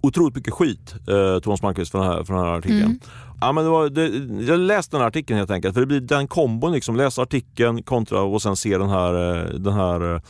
[0.00, 2.82] otroligt mycket skit, eh, Thomas Malmqvist, för den här, för den här artikeln.
[2.82, 3.00] Mm.
[3.40, 4.06] Ja, men det var, det,
[4.44, 7.82] jag läste den här artikeln helt enkelt, för det blir den kombon, liksom, läsa artikeln
[7.82, 10.20] kontra och sen se den här, eh, den här eh,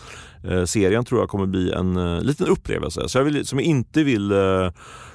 [0.67, 4.03] serien tror jag kommer bli en eh, liten upplevelse så jag vill, som jag inte
[4.03, 4.71] vill eh,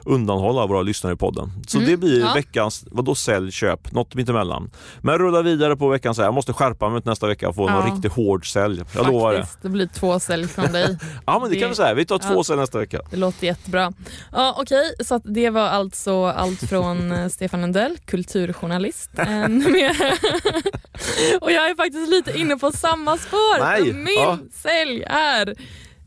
[0.07, 1.51] undanhålla våra lyssnare i podden.
[1.67, 2.34] Så Mm, det blir ja.
[2.34, 4.71] veckans, vadå sälj, köp, något mittemellan.
[5.01, 7.73] Men rulla vidare på veckans sälj, jag måste skärpa mig nästa vecka och få Ja.
[7.82, 8.82] någon riktigt hård sälj.
[8.95, 9.39] Jag lovar det.
[9.39, 10.97] Faktiskt, det blir två sälj från dig.
[11.26, 12.43] Ja men det, Det- kan vi säga, vi tar två ja.
[12.43, 13.01] sälj nästa vecka.
[13.11, 13.91] Det låter jättebra.
[14.32, 19.09] Ja, Okej, så att det var alltså allt från eh, Stefan Lundell, kulturjournalist.
[19.19, 19.26] eh,
[21.41, 23.59] och jag är faktiskt lite inne på samma spår.
[23.59, 24.38] Nej, Min ja.
[24.53, 25.55] sälj är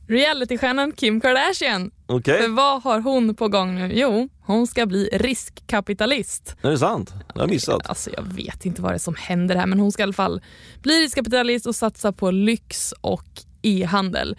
[0.08, 1.90] realitystjärnan Kim Kardashian.
[2.06, 3.90] Okej, För vad har hon på gång nu?
[3.94, 6.56] Jo, hon ska bli riskkapitalist.
[6.62, 7.14] är det sant?
[7.34, 7.88] Jag har missat.
[7.88, 10.12] Alltså jag vet inte vad det är som händer här men hon ska i alla
[10.12, 10.40] fall
[10.82, 13.28] bli riskkapitalist och satsa på lyx och
[13.62, 14.36] e-handel.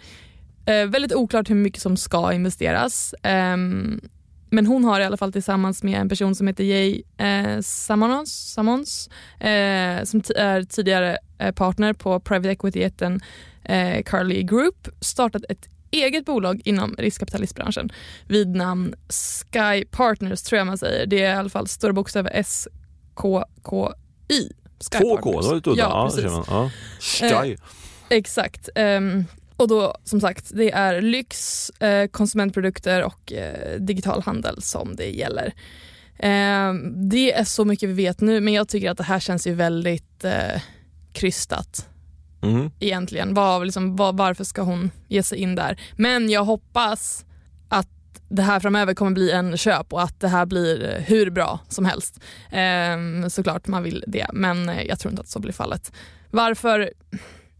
[0.66, 3.14] Eh, väldigt oklart hur mycket som ska investeras.
[3.22, 4.00] Ehm,
[4.50, 8.52] men hon har i alla fall tillsammans med en person som heter Jay eh, Samons,
[8.52, 9.08] Samons
[9.40, 11.16] eh, som är tidigare eh,
[11.54, 13.20] partner på private equity-jätten
[13.64, 17.92] eh, Carly Group startat ett eget bolag inom riskkapitalistbranschen
[18.26, 21.06] vid namn Sky Partners tror jag man säger.
[21.06, 23.72] Det är i alla fall stora bokstäver S-K-K-Y.
[24.78, 25.82] Sky Två K, det var lite udda.
[25.82, 26.32] Ja, precis.
[26.48, 26.70] ja.
[27.00, 27.56] Sky.
[28.08, 28.68] Exakt.
[28.74, 29.24] Ehm,
[29.56, 35.10] och då som sagt, det är lyx, eh, konsumentprodukter och eh, digital handel som det
[35.10, 35.54] gäller.
[36.18, 39.46] Ehm, det är så mycket vi vet nu men jag tycker att det här känns
[39.46, 40.62] ju väldigt eh,
[41.12, 41.86] krystat
[42.42, 42.70] Mhm.
[42.80, 43.34] egentligen.
[43.34, 45.80] Var, liksom, var, varför ska hon ge sig in där?
[45.96, 47.24] Men jag hoppas
[47.68, 47.88] att
[48.28, 51.84] det här framöver kommer bli en köp och att det här blir hur bra som
[51.84, 52.20] helst.
[52.50, 55.92] Ehm, såklart man vill det, men eh, jag tror inte att så blir fallet.
[56.30, 56.90] Varför?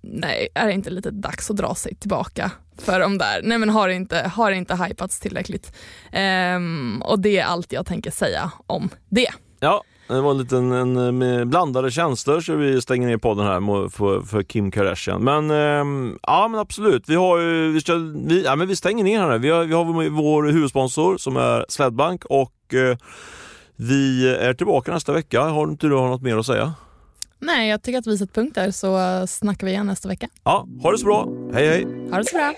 [0.03, 3.41] Nej, är det inte lite dags att dra sig tillbaka för de där?
[3.45, 5.73] Nej men har det inte, har det inte hypats tillräckligt?
[6.13, 9.29] Ehm, och det är allt jag tänker säga om det.
[9.61, 9.83] Ja,
[10.15, 14.23] det var en liten en, med blandade känslor så vi stänger ner podden här för,
[14.23, 15.25] för Kim Kardashian.
[15.25, 17.95] Men ehm, ja men absolut, vi har ju, vi, ska,
[18.27, 19.39] vi, ja, men vi stänger ner här.
[19.39, 22.97] Vi har, vi har vår- huvudsponsor som är Swedbank och eh,
[23.77, 25.41] vi är tillbaka nästa vecka.
[25.43, 26.75] Har inte du något mer att säga?
[27.39, 30.29] Nej, jag tycker att vi sätter punkt där så eh, snackar vi igen nästa vecka.
[30.45, 31.29] Ja, ha det så bra.
[31.55, 31.87] Hej hej!
[32.11, 32.53] Ha det så bra!